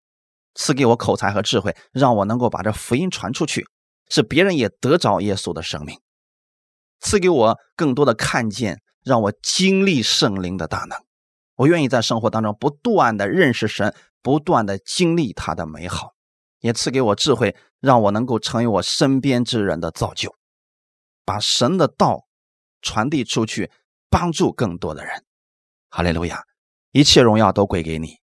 [0.55, 3.67] 赐给我口才和智慧，让我能够把这福音传出去，
[4.09, 6.01] 使别人也得着耶稣的生命。
[7.01, 10.99] 赐给我更多的看见，让我经历圣灵的大能。
[11.57, 16.15] 我愿意在生活当中不断的认识神，不断的经历他的美好。
[16.61, 20.37] 也赐给我智慧，让我能够成为我身边之人的造就，
[21.25, 22.27] 把神的道
[22.83, 23.71] 传递出去，
[24.11, 25.25] 帮助更多的人。
[25.89, 26.45] 哈利路亚！
[26.93, 28.19] 一切荣耀都归给你，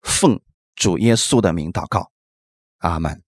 [0.00, 0.40] 奉。
[0.78, 2.12] 主耶稣的名祷告，
[2.78, 3.27] 阿门。